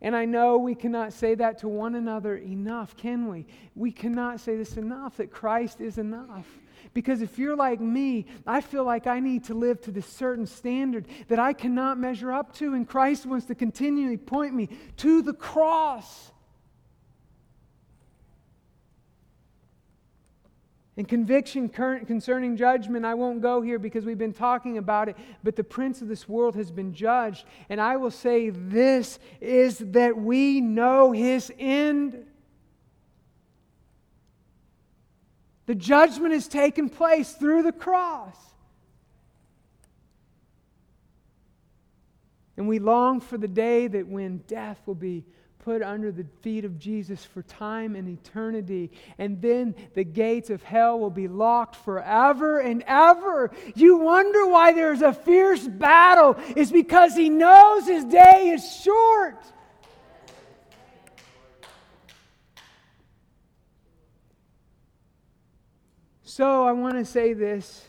And 0.00 0.14
I 0.14 0.26
know 0.26 0.58
we 0.58 0.74
cannot 0.74 1.12
say 1.12 1.34
that 1.36 1.58
to 1.58 1.68
one 1.68 1.94
another 1.94 2.36
enough, 2.36 2.96
can 2.96 3.28
we? 3.28 3.46
We 3.74 3.90
cannot 3.90 4.40
say 4.40 4.56
this 4.56 4.76
enough 4.76 5.16
that 5.16 5.32
Christ 5.32 5.80
is 5.80 5.98
enough. 5.98 6.46
Because 6.94 7.22
if 7.22 7.38
you're 7.38 7.56
like 7.56 7.80
me, 7.80 8.26
I 8.46 8.60
feel 8.60 8.84
like 8.84 9.06
I 9.06 9.20
need 9.20 9.44
to 9.44 9.54
live 9.54 9.80
to 9.82 9.90
this 9.90 10.06
certain 10.06 10.46
standard 10.46 11.06
that 11.28 11.38
I 11.38 11.52
cannot 11.52 11.98
measure 11.98 12.32
up 12.32 12.54
to, 12.54 12.74
and 12.74 12.88
Christ 12.88 13.26
wants 13.26 13.46
to 13.46 13.54
continually 13.54 14.16
point 14.16 14.54
me 14.54 14.68
to 14.98 15.22
the 15.22 15.34
cross. 15.34 16.32
And 20.98 21.06
conviction 21.06 21.68
concerning 21.68 22.56
judgment, 22.56 23.04
I 23.04 23.14
won't 23.14 23.40
go 23.40 23.62
here 23.62 23.78
because 23.78 24.04
we've 24.04 24.18
been 24.18 24.32
talking 24.32 24.78
about 24.78 25.08
it, 25.08 25.16
but 25.44 25.54
the 25.54 25.62
prince 25.62 26.02
of 26.02 26.08
this 26.08 26.28
world 26.28 26.56
has 26.56 26.72
been 26.72 26.92
judged. 26.92 27.46
And 27.68 27.80
I 27.80 27.96
will 27.96 28.10
say 28.10 28.50
this 28.50 29.20
is 29.40 29.78
that 29.78 30.16
we 30.16 30.60
know 30.60 31.12
his 31.12 31.52
end. 31.56 32.26
The 35.68 35.74
judgment 35.74 36.32
has 36.32 36.48
taken 36.48 36.88
place 36.88 37.30
through 37.32 37.62
the 37.62 37.72
cross. 37.72 38.34
And 42.56 42.66
we 42.66 42.78
long 42.78 43.20
for 43.20 43.36
the 43.36 43.48
day 43.48 43.86
that 43.86 44.08
when 44.08 44.38
death 44.46 44.80
will 44.86 44.94
be 44.94 45.26
put 45.58 45.82
under 45.82 46.10
the 46.10 46.24
feet 46.40 46.64
of 46.64 46.78
Jesus 46.78 47.22
for 47.22 47.42
time 47.42 47.96
and 47.96 48.08
eternity. 48.08 48.90
And 49.18 49.42
then 49.42 49.74
the 49.92 50.04
gates 50.04 50.48
of 50.48 50.62
hell 50.62 50.98
will 50.98 51.10
be 51.10 51.28
locked 51.28 51.76
forever 51.76 52.60
and 52.60 52.82
ever. 52.86 53.50
You 53.74 53.98
wonder 53.98 54.46
why 54.46 54.72
there's 54.72 55.02
a 55.02 55.12
fierce 55.12 55.68
battle. 55.68 56.38
It's 56.56 56.72
because 56.72 57.14
he 57.14 57.28
knows 57.28 57.86
his 57.86 58.06
day 58.06 58.52
is 58.54 58.80
short. 58.82 59.36
So 66.38 66.62
I 66.62 66.70
want 66.70 66.94
to 66.94 67.04
say 67.04 67.32
this 67.32 67.88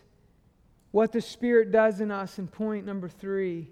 what 0.90 1.12
the 1.12 1.22
Spirit 1.22 1.72
does 1.72 2.02
in 2.02 2.10
us 2.10 2.40
in 2.40 2.48
point 2.48 2.84
number 2.84 3.08
three. 3.08 3.70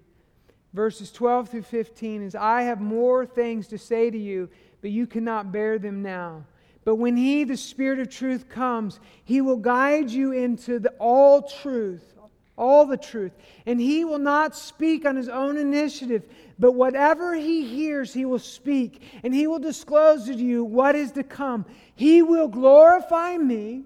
Verses 0.72 1.10
12 1.10 1.48
through 1.48 1.62
15 1.62 2.22
is 2.22 2.36
I 2.36 2.62
have 2.62 2.80
more 2.80 3.26
things 3.26 3.66
to 3.66 3.76
say 3.76 4.08
to 4.08 4.16
you, 4.16 4.48
but 4.80 4.92
you 4.92 5.08
cannot 5.08 5.50
bear 5.50 5.80
them 5.80 6.00
now. 6.00 6.44
But 6.84 6.94
when 6.94 7.16
He, 7.16 7.42
the 7.42 7.56
Spirit 7.56 7.98
of 7.98 8.08
truth, 8.08 8.48
comes, 8.48 9.00
He 9.24 9.40
will 9.40 9.56
guide 9.56 10.10
you 10.10 10.30
into 10.30 10.78
the, 10.78 10.90
all 11.00 11.42
truth, 11.42 12.14
all 12.56 12.86
the 12.86 12.96
truth. 12.96 13.32
And 13.66 13.80
He 13.80 14.04
will 14.04 14.20
not 14.20 14.54
speak 14.54 15.04
on 15.04 15.16
His 15.16 15.28
own 15.28 15.56
initiative, 15.56 16.22
but 16.56 16.76
whatever 16.76 17.34
He 17.34 17.66
hears, 17.66 18.14
He 18.14 18.24
will 18.24 18.38
speak, 18.38 19.02
and 19.24 19.34
He 19.34 19.48
will 19.48 19.58
disclose 19.58 20.26
to 20.26 20.34
you 20.34 20.62
what 20.62 20.94
is 20.94 21.10
to 21.12 21.24
come. 21.24 21.66
He 21.96 22.22
will 22.22 22.46
glorify 22.46 23.36
me 23.36 23.82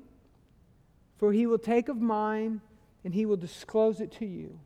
for 1.23 1.33
he 1.33 1.47
will 1.47 1.57
take 1.57 1.89
of 1.89 2.01
mine 2.01 2.61
and 3.05 3.15
he 3.15 3.27
will 3.27 3.37
disclose 3.37 4.01
it 4.01 4.11
to 4.11 4.27
you. 4.27 4.59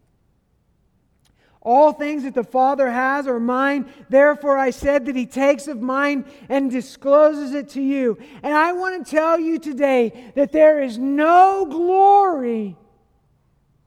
All 1.61 1.93
things 1.93 2.23
that 2.23 2.33
the 2.33 2.45
Father 2.45 2.91
has 2.91 3.27
are 3.27 3.39
mine. 3.39 3.93
Therefore, 4.09 4.57
I 4.57 4.71
said 4.71 5.05
that 5.05 5.17
He 5.17 5.27
takes 5.27 5.69
of 5.69 5.83
mine 5.83 6.25
and 6.49 6.71
discloses 6.71 7.53
it 7.53 7.69
to 7.71 7.83
you. 7.83 8.17
And 8.43 8.55
I 8.55 8.73
want 8.73 9.05
to 9.05 9.11
tell 9.11 9.39
you 9.39 9.59
today 9.59 10.33
that 10.35 10.53
there 10.53 10.81
is 10.81 10.97
no 10.97 11.67
glory 11.69 12.77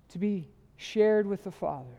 to 0.10 0.19
be 0.19 0.47
shared 0.75 1.25
with 1.25 1.45
the 1.45 1.51
Father. 1.51 1.98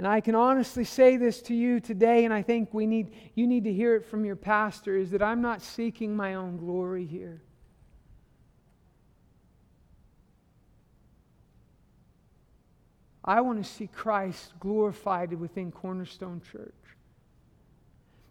And 0.00 0.08
I 0.08 0.22
can 0.22 0.34
honestly 0.34 0.84
say 0.84 1.18
this 1.18 1.42
to 1.42 1.54
you 1.54 1.78
today, 1.78 2.24
and 2.24 2.32
I 2.32 2.40
think 2.40 2.72
we 2.72 2.86
need, 2.86 3.12
you 3.34 3.46
need 3.46 3.64
to 3.64 3.72
hear 3.74 3.94
it 3.96 4.06
from 4.06 4.24
your 4.24 4.34
pastor, 4.34 4.96
is 4.96 5.10
that 5.10 5.20
I'm 5.20 5.42
not 5.42 5.60
seeking 5.60 6.16
my 6.16 6.36
own 6.36 6.56
glory 6.56 7.04
here. 7.04 7.42
I 13.22 13.42
want 13.42 13.62
to 13.62 13.70
see 13.70 13.88
Christ 13.88 14.54
glorified 14.58 15.34
within 15.34 15.70
Cornerstone 15.70 16.40
Church. 16.50 16.72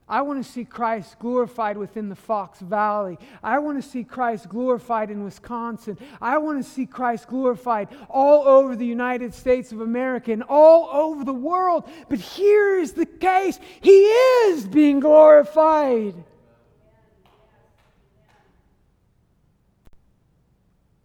I 0.09 0.21
want 0.21 0.43
to 0.43 0.51
see 0.51 0.65
Christ 0.65 1.19
glorified 1.19 1.77
within 1.77 2.09
the 2.09 2.15
Fox 2.15 2.59
Valley. 2.59 3.19
I 3.43 3.59
want 3.59 3.81
to 3.81 3.87
see 3.87 4.03
Christ 4.03 4.49
glorified 4.49 5.11
in 5.11 5.23
Wisconsin. 5.23 5.99
I 6.19 6.39
want 6.39 6.63
to 6.63 6.69
see 6.69 6.87
Christ 6.87 7.27
glorified 7.27 7.89
all 8.09 8.47
over 8.47 8.75
the 8.75 8.87
United 8.87 9.35
States 9.35 9.71
of 9.71 9.81
America 9.81 10.31
and 10.31 10.41
all 10.41 10.89
over 10.91 11.23
the 11.23 11.33
world. 11.33 11.87
But 12.09 12.17
here 12.17 12.79
is 12.79 12.93
the 12.93 13.05
case 13.05 13.59
He 13.81 13.91
is 13.91 14.65
being 14.65 14.99
glorified. 14.99 16.15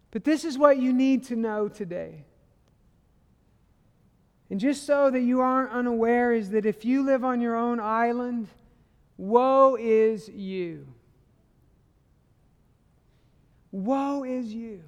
But 0.09 0.23
this 0.23 0.45
is 0.45 0.57
what 0.57 0.77
you 0.77 0.93
need 0.93 1.25
to 1.25 1.35
know 1.35 1.67
today. 1.67 2.23
And 4.49 4.59
just 4.59 4.85
so 4.85 5.11
that 5.11 5.19
you 5.19 5.41
aren't 5.41 5.71
unaware, 5.71 6.31
is 6.31 6.51
that 6.51 6.65
if 6.65 6.85
you 6.85 7.03
live 7.03 7.23
on 7.23 7.41
your 7.41 7.55
own 7.55 7.79
island, 7.79 8.47
woe 9.17 9.77
is 9.79 10.29
you. 10.29 10.87
Woe 13.71 14.23
is 14.23 14.53
you. 14.53 14.81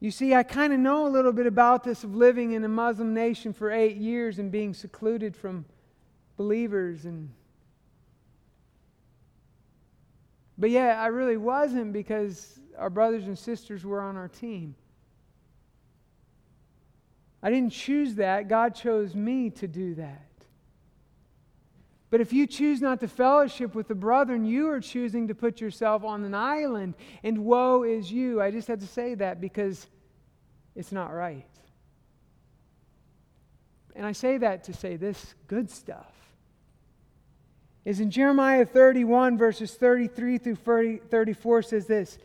You 0.00 0.10
see, 0.10 0.34
I 0.34 0.42
kind 0.42 0.72
of 0.72 0.80
know 0.80 1.06
a 1.06 1.10
little 1.10 1.32
bit 1.32 1.46
about 1.46 1.84
this 1.84 2.02
of 2.02 2.14
living 2.14 2.52
in 2.52 2.64
a 2.64 2.68
Muslim 2.68 3.14
nation 3.14 3.52
for 3.52 3.70
eight 3.70 3.96
years 3.96 4.40
and 4.40 4.50
being 4.50 4.74
secluded 4.74 5.36
from 5.36 5.64
believers 6.36 7.04
and 7.04 7.30
But 10.58 10.70
yeah 10.70 11.00
I 11.00 11.06
really 11.06 11.36
wasn't 11.36 11.92
because 11.92 12.58
our 12.78 12.90
brothers 12.90 13.24
and 13.24 13.38
sisters 13.38 13.84
were 13.84 14.00
on 14.00 14.16
our 14.16 14.28
team. 14.28 14.74
I 17.42 17.50
didn't 17.50 17.72
choose 17.72 18.16
that. 18.16 18.48
God 18.48 18.74
chose 18.74 19.14
me 19.14 19.50
to 19.50 19.66
do 19.66 19.94
that. 19.96 20.26
But 22.12 22.20
if 22.20 22.30
you 22.30 22.46
choose 22.46 22.82
not 22.82 23.00
to 23.00 23.08
fellowship 23.08 23.74
with 23.74 23.88
the 23.88 23.94
brethren, 23.94 24.44
you 24.44 24.68
are 24.68 24.80
choosing 24.80 25.28
to 25.28 25.34
put 25.34 25.62
yourself 25.62 26.04
on 26.04 26.22
an 26.24 26.34
island, 26.34 26.92
and 27.22 27.38
woe 27.38 27.84
is 27.84 28.12
you. 28.12 28.38
I 28.38 28.50
just 28.50 28.68
had 28.68 28.80
to 28.80 28.86
say 28.86 29.14
that 29.14 29.40
because 29.40 29.86
it's 30.76 30.92
not 30.92 31.10
right. 31.10 31.46
And 33.96 34.04
I 34.04 34.12
say 34.12 34.36
that 34.36 34.64
to 34.64 34.74
say 34.74 34.96
this 34.96 35.34
good 35.46 35.70
stuff 35.70 36.12
is 37.86 37.98
in 37.98 38.10
Jeremiah 38.10 38.66
31, 38.66 39.38
verses 39.38 39.72
33 39.72 40.36
through 40.36 40.56
30, 40.56 40.98
34 41.10 41.62
says 41.62 41.86
this 41.86 42.18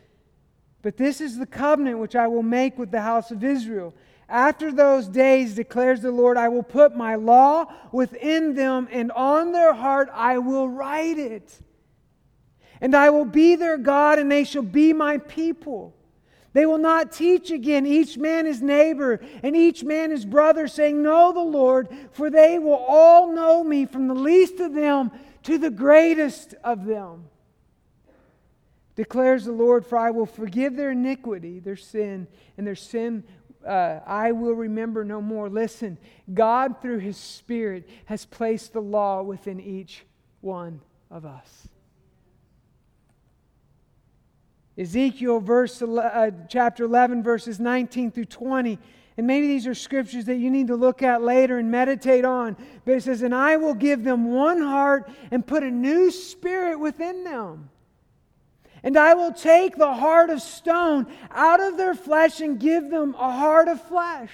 But 0.82 0.98
this 0.98 1.22
is 1.22 1.38
the 1.38 1.46
covenant 1.46 1.98
which 1.98 2.14
I 2.14 2.28
will 2.28 2.42
make 2.42 2.78
with 2.78 2.90
the 2.90 3.00
house 3.00 3.30
of 3.30 3.42
Israel. 3.42 3.94
After 4.28 4.70
those 4.70 5.08
days, 5.08 5.54
declares 5.54 6.02
the 6.02 6.10
Lord, 6.10 6.36
I 6.36 6.48
will 6.48 6.62
put 6.62 6.94
my 6.94 7.14
law 7.14 7.72
within 7.92 8.54
them, 8.54 8.86
and 8.90 9.10
on 9.12 9.52
their 9.52 9.72
heart 9.72 10.10
I 10.12 10.38
will 10.38 10.68
write 10.68 11.18
it. 11.18 11.58
And 12.80 12.94
I 12.94 13.10
will 13.10 13.24
be 13.24 13.56
their 13.56 13.78
God, 13.78 14.18
and 14.18 14.30
they 14.30 14.44
shall 14.44 14.62
be 14.62 14.92
my 14.92 15.18
people. 15.18 15.94
They 16.52 16.66
will 16.66 16.78
not 16.78 17.12
teach 17.12 17.50
again 17.50 17.86
each 17.86 18.18
man 18.18 18.44
his 18.44 18.60
neighbor 18.60 19.20
and 19.42 19.54
each 19.56 19.84
man 19.84 20.10
his 20.10 20.24
brother, 20.24 20.68
saying, 20.68 21.02
Know 21.02 21.32
the 21.32 21.40
Lord, 21.40 21.88
for 22.12 22.30
they 22.30 22.58
will 22.58 22.84
all 22.88 23.32
know 23.32 23.64
me, 23.64 23.86
from 23.86 24.08
the 24.08 24.14
least 24.14 24.60
of 24.60 24.74
them 24.74 25.10
to 25.44 25.56
the 25.56 25.70
greatest 25.70 26.54
of 26.64 26.84
them. 26.84 27.24
Declares 28.96 29.44
the 29.44 29.52
Lord, 29.52 29.86
for 29.86 29.96
I 29.96 30.10
will 30.10 30.26
forgive 30.26 30.74
their 30.74 30.90
iniquity, 30.90 31.60
their 31.60 31.76
sin, 31.76 32.26
and 32.56 32.66
their 32.66 32.74
sin 32.74 33.22
uh, 33.68 34.00
I 34.06 34.32
will 34.32 34.54
remember 34.54 35.04
no 35.04 35.20
more. 35.20 35.48
Listen, 35.48 35.98
God, 36.32 36.80
through 36.80 36.98
His 36.98 37.16
Spirit, 37.16 37.88
has 38.06 38.24
placed 38.24 38.72
the 38.72 38.80
law 38.80 39.22
within 39.22 39.60
each 39.60 40.04
one 40.40 40.80
of 41.10 41.24
us. 41.24 41.68
Ezekiel 44.76 45.40
verse, 45.40 45.82
uh, 45.82 46.30
chapter 46.48 46.84
11, 46.84 47.22
verses 47.22 47.58
19 47.58 48.12
through 48.12 48.24
20 48.26 48.78
and 49.18 49.26
maybe 49.26 49.48
these 49.48 49.66
are 49.66 49.74
scriptures 49.74 50.26
that 50.26 50.36
you 50.36 50.48
need 50.48 50.68
to 50.68 50.76
look 50.76 51.02
at 51.02 51.22
later 51.22 51.58
and 51.58 51.72
meditate 51.72 52.24
on. 52.24 52.56
But 52.84 52.94
it 52.94 53.02
says, 53.02 53.22
And 53.22 53.34
I 53.34 53.56
will 53.56 53.74
give 53.74 54.04
them 54.04 54.32
one 54.32 54.62
heart 54.62 55.10
and 55.32 55.44
put 55.44 55.64
a 55.64 55.70
new 55.70 56.12
spirit 56.12 56.78
within 56.78 57.24
them. 57.24 57.68
And 58.82 58.96
I 58.96 59.14
will 59.14 59.32
take 59.32 59.76
the 59.76 59.94
heart 59.94 60.30
of 60.30 60.40
stone 60.40 61.06
out 61.30 61.60
of 61.60 61.76
their 61.76 61.94
flesh 61.94 62.40
and 62.40 62.58
give 62.60 62.90
them 62.90 63.14
a 63.14 63.32
heart 63.32 63.68
of 63.68 63.80
flesh 63.82 64.30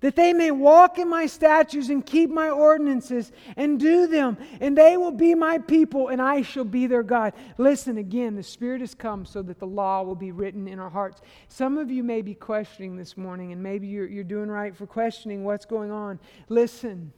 that 0.00 0.16
they 0.16 0.32
may 0.32 0.50
walk 0.50 0.98
in 0.98 1.08
my 1.08 1.26
statutes 1.26 1.88
and 1.88 2.04
keep 2.04 2.30
my 2.30 2.48
ordinances 2.48 3.32
and 3.56 3.78
do 3.78 4.06
them, 4.06 4.36
and 4.60 4.76
they 4.76 4.96
will 4.96 5.10
be 5.10 5.34
my 5.34 5.58
people, 5.58 6.08
and 6.08 6.20
I 6.20 6.42
shall 6.42 6.64
be 6.64 6.86
their 6.86 7.02
God. 7.02 7.34
Listen 7.58 7.98
again, 7.98 8.34
the 8.34 8.42
Spirit 8.42 8.80
has 8.80 8.94
come 8.94 9.26
so 9.26 9.42
that 9.42 9.58
the 9.58 9.66
law 9.66 10.02
will 10.02 10.14
be 10.14 10.32
written 10.32 10.66
in 10.66 10.78
our 10.78 10.88
hearts. 10.88 11.20
Some 11.48 11.76
of 11.76 11.90
you 11.90 12.02
may 12.02 12.22
be 12.22 12.34
questioning 12.34 12.96
this 12.96 13.16
morning, 13.16 13.52
and 13.52 13.62
maybe 13.62 13.86
you're, 13.86 14.06
you're 14.06 14.24
doing 14.24 14.50
right 14.50 14.74
for 14.74 14.86
questioning 14.86 15.44
what's 15.44 15.66
going 15.66 15.90
on. 15.90 16.18
Listen, 16.48 17.12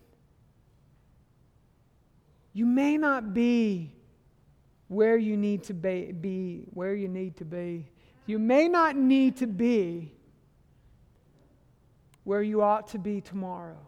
you 2.52 2.66
may 2.66 2.98
not 2.98 3.32
be 3.32 3.92
where 4.92 5.16
you 5.16 5.36
need 5.36 5.64
to 5.64 5.74
be, 5.74 6.12
be 6.12 6.64
where 6.70 6.94
you 6.94 7.08
need 7.08 7.36
to 7.38 7.44
be. 7.44 7.86
You 8.26 8.38
may 8.38 8.68
not 8.68 8.94
need 8.94 9.38
to 9.38 9.46
be 9.46 10.12
where 12.24 12.42
you 12.42 12.62
ought 12.62 12.88
to 12.88 12.98
be 12.98 13.20
tomorrow. 13.20 13.80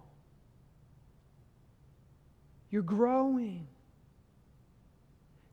You're 2.70 2.82
growing. 2.82 3.68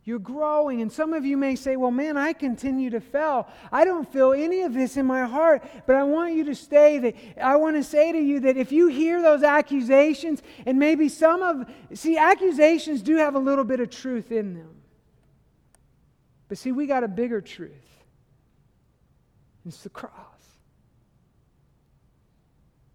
You're 0.03 0.17
growing. 0.17 0.81
And 0.81 0.91
some 0.91 1.13
of 1.13 1.25
you 1.25 1.37
may 1.37 1.55
say, 1.55 1.75
well, 1.75 1.91
man, 1.91 2.17
I 2.17 2.33
continue 2.33 2.89
to 2.89 2.99
fail. 2.99 3.47
I 3.71 3.85
don't 3.85 4.11
feel 4.11 4.33
any 4.33 4.61
of 4.61 4.73
this 4.73 4.97
in 4.97 5.05
my 5.05 5.25
heart. 5.25 5.63
But 5.85 5.97
I 5.97 6.03
want 6.03 6.33
you 6.33 6.45
to 6.45 6.55
stay 6.55 6.97
that 6.97 7.15
I 7.39 7.57
want 7.57 7.75
to 7.75 7.83
say 7.83 8.11
to 8.11 8.17
you 8.17 8.39
that 8.39 8.57
if 8.57 8.71
you 8.71 8.87
hear 8.87 9.21
those 9.21 9.43
accusations, 9.43 10.41
and 10.65 10.79
maybe 10.79 11.07
some 11.07 11.43
of, 11.43 11.69
see, 11.93 12.17
accusations 12.17 13.03
do 13.03 13.17
have 13.17 13.35
a 13.35 13.39
little 13.39 13.65
bit 13.65 13.79
of 13.79 13.91
truth 13.91 14.31
in 14.31 14.55
them. 14.55 14.80
But 16.51 16.57
see, 16.57 16.73
we 16.73 16.85
got 16.85 17.05
a 17.05 17.07
bigger 17.07 17.39
truth. 17.39 17.71
It's 19.65 19.83
the 19.83 19.89
cross 19.89 20.11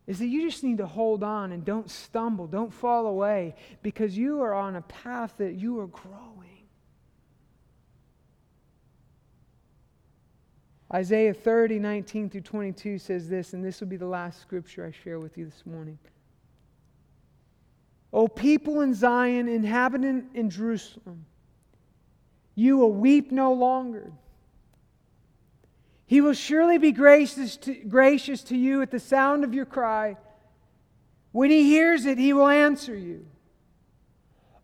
is 0.07 0.19
that 0.19 0.27
you 0.27 0.43
just 0.43 0.63
need 0.63 0.77
to 0.77 0.87
hold 0.87 1.25
on 1.25 1.53
and 1.53 1.65
don't 1.65 1.91
stumble, 1.91 2.47
don't 2.47 2.71
fall 2.71 3.07
away, 3.07 3.55
because 3.83 4.15
you 4.15 4.43
are 4.43 4.53
on 4.53 4.77
a 4.77 4.83
path 4.83 5.33
that 5.39 5.55
you 5.55 5.81
are 5.81 5.87
growing. 5.87 6.67
Isaiah 10.93 11.33
30, 11.33 11.79
19 11.79 12.29
through 12.29 12.43
22 12.43 12.99
says 12.99 13.27
this, 13.27 13.55
and 13.55 13.65
this 13.65 13.81
will 13.81 13.89
be 13.89 13.97
the 13.97 14.05
last 14.05 14.43
scripture 14.43 14.85
I 14.85 14.93
share 15.03 15.19
with 15.19 15.39
you 15.39 15.47
this 15.47 15.65
morning. 15.65 15.99
O 18.13 18.29
people 18.29 18.83
in 18.83 18.93
Zion, 18.93 19.49
inhabitant 19.49 20.27
in 20.35 20.51
Jerusalem, 20.51 21.25
you 22.57 22.79
will 22.79 22.91
weep 22.91 23.31
no 23.31 23.53
longer. 23.53 24.11
He 26.07 26.21
will 26.21 26.33
surely 26.33 26.79
be 26.79 26.91
gracious 26.91 27.57
to, 27.59 27.75
gracious 27.75 28.43
to 28.45 28.57
you 28.57 28.83
at 28.83 28.91
the 28.91 28.99
sound 28.99 29.45
of 29.45 29.55
your 29.55 29.67
cry. 29.67 30.17
When 31.33 31.51
he 31.51 31.65
hears 31.65 32.07
it, 32.07 32.17
he 32.17 32.33
will 32.33 32.49
answer 32.49 32.97
you. 32.97 33.27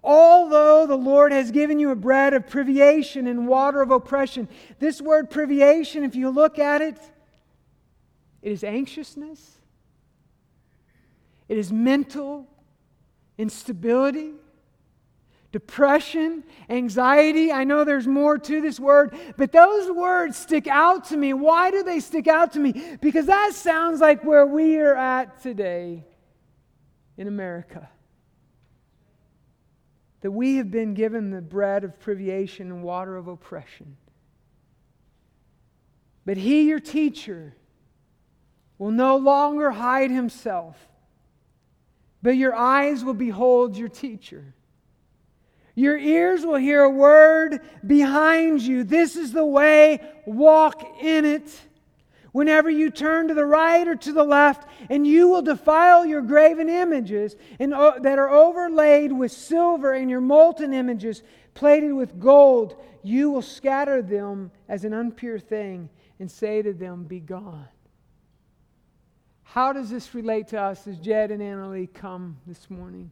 Although 0.02 0.86
the 0.86 0.96
Lord 0.96 1.30
has 1.32 1.50
given 1.50 1.78
you 1.78 1.90
a 1.90 1.96
bread 1.96 2.32
of 2.32 2.48
privation 2.48 3.26
and 3.26 3.46
water 3.46 3.82
of 3.82 3.90
oppression, 3.90 4.48
this 4.78 5.00
word 5.00 5.30
privation, 5.30 6.02
if 6.02 6.16
you 6.16 6.30
look 6.30 6.58
at 6.58 6.80
it, 6.80 6.98
it 8.40 8.52
is 8.52 8.64
anxiousness, 8.64 9.58
it 11.48 11.58
is 11.58 11.70
mental 11.70 12.48
instability, 13.38 14.32
depression, 15.52 16.42
anxiety. 16.70 17.52
I 17.52 17.64
know 17.64 17.84
there's 17.84 18.06
more 18.06 18.38
to 18.38 18.60
this 18.60 18.80
word, 18.80 19.14
but 19.36 19.52
those 19.52 19.90
words 19.90 20.36
stick 20.36 20.66
out 20.66 21.04
to 21.06 21.16
me. 21.16 21.34
Why 21.34 21.70
do 21.70 21.82
they 21.82 22.00
stick 22.00 22.26
out 22.26 22.54
to 22.54 22.58
me? 22.58 22.96
Because 23.00 23.26
that 23.26 23.52
sounds 23.52 24.00
like 24.00 24.24
where 24.24 24.46
we 24.46 24.78
are 24.78 24.96
at 24.96 25.42
today 25.42 26.04
in 27.18 27.28
America. 27.28 27.88
That 30.22 30.30
we 30.30 30.56
have 30.56 30.70
been 30.70 30.94
given 30.94 31.30
the 31.30 31.42
bread 31.42 31.84
of 31.84 32.00
privation 32.00 32.72
and 32.72 32.82
water 32.82 33.16
of 33.16 33.28
oppression. 33.28 33.98
But 36.24 36.38
he, 36.38 36.62
your 36.62 36.80
teacher, 36.80 37.54
will 38.78 38.92
no 38.92 39.16
longer 39.16 39.70
hide 39.70 40.10
himself, 40.10 40.76
but 42.22 42.36
your 42.36 42.54
eyes 42.54 43.04
will 43.04 43.14
behold 43.14 43.76
your 43.76 43.88
teacher. 43.88 44.54
Your 45.74 45.96
ears 45.96 46.44
will 46.44 46.56
hear 46.56 46.82
a 46.82 46.90
word 46.90 47.60
behind 47.86 48.60
you. 48.60 48.84
This 48.84 49.16
is 49.16 49.32
the 49.32 49.44
way, 49.44 50.00
walk 50.26 51.02
in 51.02 51.24
it. 51.24 51.60
whenever 52.32 52.70
you 52.70 52.90
turn 52.90 53.28
to 53.28 53.34
the 53.34 53.44
right 53.44 53.86
or 53.86 53.94
to 53.94 54.10
the 54.10 54.24
left, 54.24 54.66
and 54.88 55.06
you 55.06 55.28
will 55.28 55.42
defile 55.42 56.06
your 56.06 56.22
graven 56.22 56.68
images 56.68 57.36
and, 57.58 57.74
uh, 57.74 57.92
that 58.00 58.18
are 58.18 58.30
overlaid 58.30 59.12
with 59.12 59.30
silver 59.30 59.92
and 59.92 60.08
your 60.10 60.20
molten 60.20 60.72
images 60.72 61.22
plated 61.52 61.92
with 61.92 62.18
gold. 62.18 62.74
You 63.02 63.30
will 63.30 63.42
scatter 63.42 64.00
them 64.00 64.50
as 64.66 64.84
an 64.84 64.94
impure 64.94 65.38
thing 65.38 65.90
and 66.18 66.30
say 66.30 66.62
to 66.62 66.72
them, 66.72 67.04
Be 67.04 67.20
gone. 67.20 67.68
How 69.42 69.74
does 69.74 69.90
this 69.90 70.14
relate 70.14 70.48
to 70.48 70.60
us 70.60 70.86
as 70.86 70.98
Jed 70.98 71.30
and 71.30 71.42
Annalie 71.42 71.92
come 71.92 72.38
this 72.46 72.70
morning? 72.70 73.10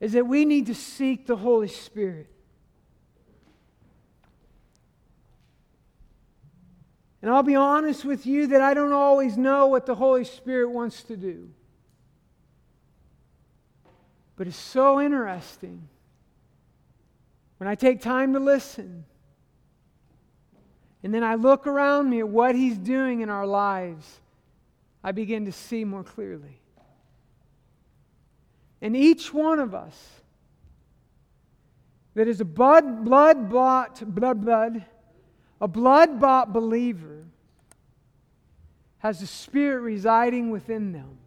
Is 0.00 0.12
that 0.12 0.26
we 0.26 0.44
need 0.44 0.66
to 0.66 0.74
seek 0.74 1.26
the 1.26 1.36
Holy 1.36 1.68
Spirit. 1.68 2.28
And 7.20 7.30
I'll 7.30 7.42
be 7.42 7.56
honest 7.56 8.04
with 8.04 8.26
you 8.26 8.46
that 8.48 8.60
I 8.60 8.74
don't 8.74 8.92
always 8.92 9.36
know 9.36 9.66
what 9.66 9.86
the 9.86 9.94
Holy 9.94 10.24
Spirit 10.24 10.70
wants 10.70 11.02
to 11.04 11.16
do. 11.16 11.50
But 14.36 14.46
it's 14.46 14.56
so 14.56 15.00
interesting 15.00 15.88
when 17.56 17.66
I 17.66 17.74
take 17.74 18.00
time 18.00 18.34
to 18.34 18.38
listen. 18.38 19.04
And 21.02 21.12
then 21.12 21.24
I 21.24 21.34
look 21.34 21.66
around 21.66 22.08
me 22.08 22.20
at 22.20 22.28
what 22.28 22.54
He's 22.54 22.78
doing 22.78 23.20
in 23.20 23.30
our 23.30 23.46
lives, 23.46 24.20
I 25.02 25.12
begin 25.12 25.44
to 25.46 25.52
see 25.52 25.84
more 25.84 26.04
clearly. 26.04 26.60
And 28.80 28.96
each 28.96 29.32
one 29.32 29.58
of 29.58 29.74
us 29.74 29.96
that 32.14 32.28
is 32.28 32.40
a 32.40 32.44
blood, 32.44 33.04
blood 33.04 33.50
bought, 33.50 34.02
blood, 34.14 34.44
blood, 34.44 34.84
a 35.60 35.68
blood 35.68 36.20
bought 36.20 36.52
believer 36.52 37.24
has 38.98 39.20
the 39.20 39.26
Spirit 39.26 39.80
residing 39.80 40.50
within 40.50 40.92
them. 40.92 41.18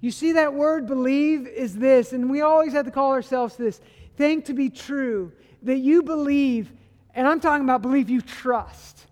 You 0.00 0.10
see, 0.10 0.32
that 0.32 0.54
word 0.54 0.86
believe 0.86 1.46
is 1.46 1.76
this, 1.76 2.12
and 2.12 2.30
we 2.30 2.40
always 2.40 2.72
have 2.72 2.86
to 2.86 2.90
call 2.90 3.12
ourselves 3.12 3.56
this 3.56 3.80
think 4.16 4.46
to 4.46 4.54
be 4.54 4.70
true, 4.70 5.32
that 5.62 5.78
you 5.78 6.02
believe, 6.02 6.72
and 7.14 7.26
I'm 7.26 7.40
talking 7.40 7.64
about 7.64 7.82
believe 7.82 8.10
you 8.10 8.20
trust. 8.20 9.06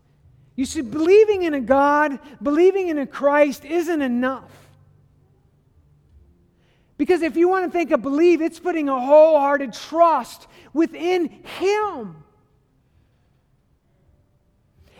You 0.56 0.64
see, 0.64 0.80
believing 0.80 1.44
in 1.44 1.54
a 1.54 1.60
God, 1.60 2.18
believing 2.42 2.88
in 2.88 2.98
a 2.98 3.06
Christ 3.06 3.64
isn't 3.64 4.02
enough. 4.02 4.67
Because 6.98 7.22
if 7.22 7.36
you 7.36 7.48
want 7.48 7.64
to 7.64 7.70
think 7.70 7.92
of 7.92 8.02
believe, 8.02 8.42
it's 8.42 8.58
putting 8.58 8.88
a 8.88 9.00
wholehearted 9.00 9.72
trust 9.72 10.48
within 10.74 11.28
Him. 11.28 12.24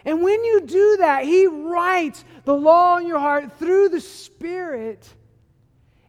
And 0.05 0.23
when 0.23 0.45
you 0.45 0.63
do 0.63 0.97
that, 1.01 1.25
He 1.25 1.47
writes 1.49 2.25
the 2.45 2.55
law 2.55 2.99
in 2.99 3.07
your 3.07 3.19
heart 3.19 3.59
through 3.59 3.91
the 3.91 4.01
Spirit. 4.01 5.13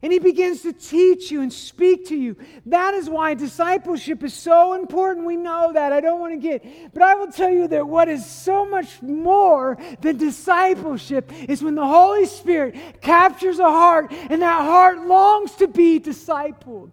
And 0.01 0.13
he 0.13 0.19
begins 0.19 0.61
to 0.61 0.71
teach 0.71 1.29
you 1.29 1.41
and 1.41 1.51
speak 1.51 2.07
to 2.07 2.15
you. 2.15 2.37
That 2.65 2.93
is 2.93 3.09
why 3.09 3.33
discipleship 3.33 4.23
is 4.23 4.33
so 4.33 4.73
important. 4.73 5.25
We 5.25 5.35
know 5.35 5.73
that. 5.73 5.91
I 5.91 5.99
don't 5.99 6.21
want 6.21 6.33
to 6.33 6.39
get, 6.39 6.93
but 6.93 7.03
I 7.03 7.15
will 7.15 7.31
tell 7.31 7.49
you 7.49 7.67
that 7.67 7.85
what 7.85 8.07
is 8.07 8.25
so 8.25 8.65
much 8.65 9.01
more 9.01 9.77
than 9.99 10.15
discipleship 10.15 11.33
is 11.49 11.61
when 11.61 11.75
the 11.75 11.85
Holy 11.85 12.25
Spirit 12.25 13.01
captures 13.01 13.59
a 13.59 13.69
heart 13.69 14.11
and 14.11 14.41
that 14.41 14.61
heart 14.61 15.05
longs 15.05 15.51
to 15.55 15.67
be 15.67 15.99
discipled. 15.99 16.91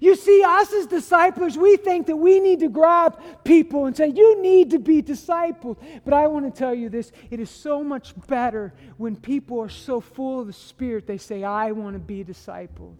You 0.00 0.14
see, 0.16 0.42
us 0.44 0.72
as 0.72 0.86
disciples, 0.86 1.56
we 1.56 1.76
think 1.76 2.06
that 2.06 2.16
we 2.16 2.40
need 2.40 2.60
to 2.60 2.68
grab 2.68 3.20
people 3.44 3.86
and 3.86 3.96
say, 3.96 4.08
You 4.08 4.40
need 4.40 4.70
to 4.70 4.78
be 4.78 5.02
discipled. 5.02 5.76
But 6.04 6.14
I 6.14 6.26
want 6.26 6.52
to 6.52 6.56
tell 6.56 6.74
you 6.74 6.88
this 6.88 7.12
it 7.30 7.40
is 7.40 7.50
so 7.50 7.82
much 7.82 8.14
better 8.26 8.74
when 8.96 9.16
people 9.16 9.60
are 9.60 9.68
so 9.68 10.00
full 10.00 10.40
of 10.40 10.46
the 10.46 10.52
Spirit, 10.52 11.06
they 11.06 11.18
say, 11.18 11.44
I 11.44 11.72
want 11.72 11.94
to 11.94 12.00
be 12.00 12.24
discipled. 12.24 12.96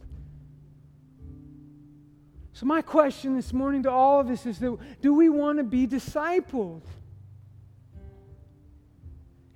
So, 2.53 2.67
my 2.67 2.83
question 2.83 3.37
this 3.37 3.53
morning 3.53 3.85
to 3.85 3.91
all 3.91 4.21
of 4.21 4.29
us 4.31 4.45
is 4.45 4.59
do 4.59 5.15
we 5.15 5.29
want 5.29 5.59
to 5.59 5.65
be 5.65 5.87
discipled? 5.87 6.83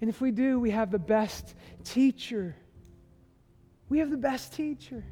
And 0.00 0.08
if 0.08 0.20
we 0.20 0.30
do, 0.32 0.60
we 0.60 0.70
have 0.70 0.90
the 0.90 0.98
best 0.98 1.54
teacher. 1.84 2.56
We 3.88 3.98
have 4.00 4.10
the 4.10 4.16
best 4.16 4.52
teacher. 4.52 5.04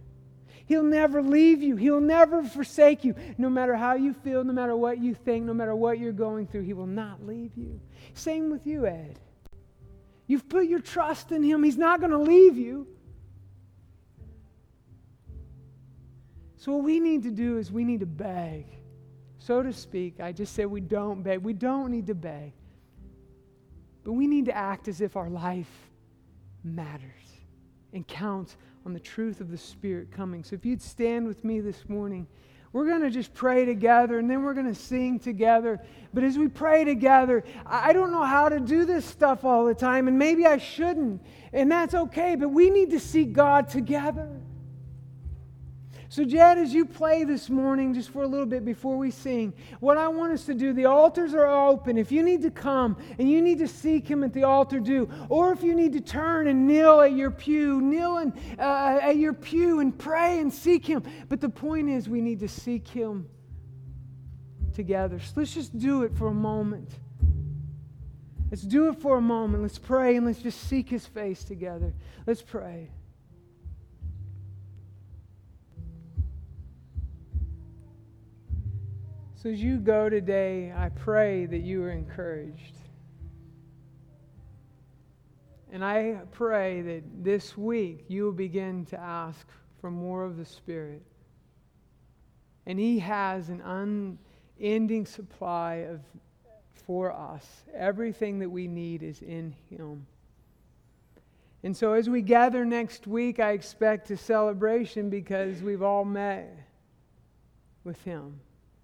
He'll 0.70 0.84
never 0.84 1.20
leave 1.20 1.64
you. 1.64 1.74
He'll 1.74 2.00
never 2.00 2.44
forsake 2.44 3.02
you. 3.02 3.16
No 3.36 3.50
matter 3.50 3.74
how 3.74 3.94
you 3.94 4.14
feel, 4.14 4.44
no 4.44 4.52
matter 4.52 4.76
what 4.76 4.98
you 5.02 5.14
think, 5.14 5.44
no 5.44 5.52
matter 5.52 5.74
what 5.74 5.98
you're 5.98 6.12
going 6.12 6.46
through, 6.46 6.60
He 6.60 6.74
will 6.74 6.86
not 6.86 7.26
leave 7.26 7.56
you. 7.56 7.80
Same 8.14 8.52
with 8.52 8.68
you, 8.68 8.86
Ed. 8.86 9.18
You've 10.28 10.48
put 10.48 10.68
your 10.68 10.78
trust 10.78 11.32
in 11.32 11.42
Him, 11.42 11.64
He's 11.64 11.76
not 11.76 11.98
going 11.98 12.12
to 12.12 12.18
leave 12.18 12.56
you. 12.56 12.86
So, 16.56 16.70
what 16.70 16.84
we 16.84 17.00
need 17.00 17.24
to 17.24 17.32
do 17.32 17.58
is 17.58 17.72
we 17.72 17.82
need 17.84 17.98
to 17.98 18.06
beg, 18.06 18.66
so 19.40 19.64
to 19.64 19.72
speak. 19.72 20.20
I 20.20 20.30
just 20.30 20.54
said 20.54 20.66
we 20.66 20.80
don't 20.80 21.24
beg. 21.24 21.40
We 21.40 21.52
don't 21.52 21.90
need 21.90 22.06
to 22.06 22.14
beg. 22.14 22.52
But 24.04 24.12
we 24.12 24.28
need 24.28 24.44
to 24.44 24.56
act 24.56 24.86
as 24.86 25.00
if 25.00 25.16
our 25.16 25.30
life 25.30 25.90
matters 26.62 27.10
and 27.92 28.06
counts 28.06 28.56
on 28.86 28.92
the 28.92 29.00
truth 29.00 29.40
of 29.40 29.50
the 29.50 29.58
Spirit 29.58 30.10
coming. 30.10 30.44
So 30.44 30.54
if 30.54 30.64
you'd 30.64 30.82
stand 30.82 31.26
with 31.26 31.44
me 31.44 31.60
this 31.60 31.88
morning, 31.88 32.26
we're 32.72 32.86
going 32.86 33.02
to 33.02 33.10
just 33.10 33.34
pray 33.34 33.64
together 33.64 34.18
and 34.18 34.30
then 34.30 34.42
we're 34.42 34.54
going 34.54 34.72
to 34.72 34.74
sing 34.74 35.18
together. 35.18 35.80
But 36.14 36.24
as 36.24 36.38
we 36.38 36.48
pray 36.48 36.84
together, 36.84 37.44
I 37.66 37.92
don't 37.92 38.12
know 38.12 38.22
how 38.22 38.48
to 38.48 38.60
do 38.60 38.84
this 38.84 39.04
stuff 39.04 39.44
all 39.44 39.64
the 39.64 39.74
time, 39.74 40.08
and 40.08 40.18
maybe 40.18 40.46
I 40.46 40.58
shouldn't, 40.58 41.22
and 41.52 41.70
that's 41.70 41.94
okay, 41.94 42.36
but 42.36 42.48
we 42.50 42.70
need 42.70 42.90
to 42.90 43.00
seek 43.00 43.32
God 43.32 43.68
together. 43.68 44.28
So, 46.10 46.24
Jed, 46.24 46.58
as 46.58 46.74
you 46.74 46.86
play 46.86 47.22
this 47.22 47.48
morning, 47.48 47.94
just 47.94 48.10
for 48.10 48.24
a 48.24 48.26
little 48.26 48.44
bit 48.44 48.64
before 48.64 48.96
we 48.96 49.12
sing, 49.12 49.54
what 49.78 49.96
I 49.96 50.08
want 50.08 50.32
us 50.32 50.44
to 50.46 50.54
do, 50.54 50.72
the 50.72 50.86
altars 50.86 51.34
are 51.34 51.46
open. 51.46 51.96
If 51.96 52.10
you 52.10 52.24
need 52.24 52.42
to 52.42 52.50
come 52.50 52.96
and 53.20 53.30
you 53.30 53.40
need 53.40 53.60
to 53.60 53.68
seek 53.68 54.10
Him 54.10 54.24
at 54.24 54.32
the 54.32 54.42
altar, 54.42 54.80
do. 54.80 55.08
Or 55.28 55.52
if 55.52 55.62
you 55.62 55.72
need 55.72 55.92
to 55.92 56.00
turn 56.00 56.48
and 56.48 56.66
kneel 56.66 57.00
at 57.00 57.12
your 57.12 57.30
pew, 57.30 57.80
kneel 57.80 58.32
uh, 58.58 58.98
at 59.00 59.18
your 59.18 59.32
pew 59.32 59.78
and 59.78 59.96
pray 59.96 60.40
and 60.40 60.52
seek 60.52 60.84
Him. 60.84 61.04
But 61.28 61.40
the 61.40 61.48
point 61.48 61.88
is, 61.88 62.08
we 62.08 62.20
need 62.20 62.40
to 62.40 62.48
seek 62.48 62.88
Him 62.88 63.28
together. 64.74 65.20
So 65.20 65.34
let's 65.36 65.54
just 65.54 65.78
do 65.78 66.02
it 66.02 66.12
for 66.16 66.26
a 66.26 66.34
moment. 66.34 66.90
Let's 68.50 68.62
do 68.62 68.88
it 68.88 68.96
for 68.98 69.18
a 69.18 69.22
moment. 69.22 69.62
Let's 69.62 69.78
pray 69.78 70.16
and 70.16 70.26
let's 70.26 70.42
just 70.42 70.60
seek 70.62 70.88
His 70.88 71.06
face 71.06 71.44
together. 71.44 71.94
Let's 72.26 72.42
pray. 72.42 72.90
So 79.42 79.48
as 79.48 79.62
you 79.62 79.78
go 79.78 80.10
today, 80.10 80.70
I 80.76 80.90
pray 80.90 81.46
that 81.46 81.60
you 81.60 81.82
are 81.84 81.90
encouraged. 81.90 82.76
And 85.72 85.82
I 85.82 86.18
pray 86.30 86.82
that 86.82 87.24
this 87.24 87.56
week 87.56 88.04
you 88.08 88.24
will 88.24 88.32
begin 88.32 88.84
to 88.86 89.00
ask 89.00 89.46
for 89.80 89.90
more 89.90 90.24
of 90.24 90.36
the 90.36 90.44
Spirit. 90.44 91.00
And 92.66 92.78
He 92.78 92.98
has 92.98 93.48
an 93.48 94.18
unending 94.58 95.06
supply 95.06 95.86
of 95.88 96.00
for 96.86 97.10
us. 97.10 97.46
Everything 97.74 98.40
that 98.40 98.50
we 98.50 98.68
need 98.68 99.02
is 99.02 99.22
in 99.22 99.54
Him. 99.70 100.06
And 101.62 101.74
so 101.74 101.94
as 101.94 102.10
we 102.10 102.20
gather 102.20 102.66
next 102.66 103.06
week, 103.06 103.40
I 103.40 103.52
expect 103.52 104.10
a 104.10 104.18
celebration 104.18 105.08
because 105.08 105.62
we've 105.62 105.82
all 105.82 106.04
met 106.04 106.54
with 107.84 108.02
Him. 108.04 108.38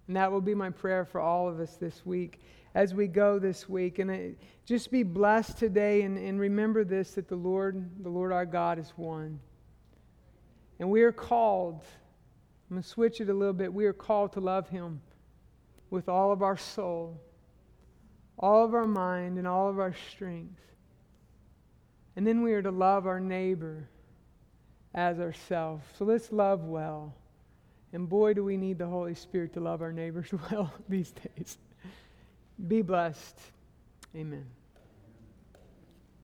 And 0.07 0.15
that 0.15 0.31
will 0.31 0.41
be 0.41 0.55
my 0.55 0.69
prayer 0.69 1.05
for 1.05 1.19
all 1.19 1.49
of 1.49 1.59
us 1.59 1.75
this 1.75 2.05
week 2.05 2.41
as 2.73 2.93
we 2.93 3.07
go 3.07 3.39
this 3.39 3.67
week. 3.67 3.99
And 3.99 4.37
just 4.65 4.91
be 4.91 5.03
blessed 5.03 5.57
today 5.57 6.03
and, 6.03 6.17
and 6.17 6.39
remember 6.39 6.83
this 6.83 7.15
that 7.15 7.27
the 7.27 7.35
Lord, 7.35 8.03
the 8.03 8.09
Lord 8.09 8.31
our 8.31 8.45
God 8.45 8.79
is 8.79 8.91
one. 8.95 9.39
And 10.79 10.89
we 10.89 11.01
are 11.01 11.11
called, 11.11 11.81
I'm 12.69 12.75
going 12.75 12.83
to 12.83 12.87
switch 12.87 13.19
it 13.19 13.29
a 13.29 13.33
little 13.33 13.53
bit. 13.53 13.73
We 13.73 13.85
are 13.85 13.93
called 13.93 14.33
to 14.33 14.39
love 14.39 14.69
Him 14.69 15.01
with 15.89 16.07
all 16.07 16.31
of 16.31 16.41
our 16.41 16.57
soul, 16.57 17.19
all 18.37 18.63
of 18.63 18.73
our 18.73 18.87
mind, 18.87 19.37
and 19.37 19.47
all 19.47 19.69
of 19.69 19.79
our 19.79 19.95
strength. 20.11 20.61
And 22.15 22.25
then 22.25 22.41
we 22.41 22.53
are 22.53 22.61
to 22.61 22.71
love 22.71 23.07
our 23.07 23.19
neighbor 23.19 23.89
as 24.93 25.19
ourselves. 25.19 25.83
So 25.97 26.05
let's 26.05 26.31
love 26.31 26.63
well. 26.63 27.13
And 27.93 28.09
boy, 28.09 28.33
do 28.33 28.43
we 28.43 28.57
need 28.57 28.77
the 28.77 28.87
Holy 28.87 29.15
Spirit 29.15 29.53
to 29.53 29.59
love 29.59 29.81
our 29.81 29.93
neighbors 29.93 30.29
well 30.51 30.73
these 30.89 31.11
days. 31.11 31.57
Be 32.67 32.81
blessed. 32.81 33.37
Amen. 34.15 34.45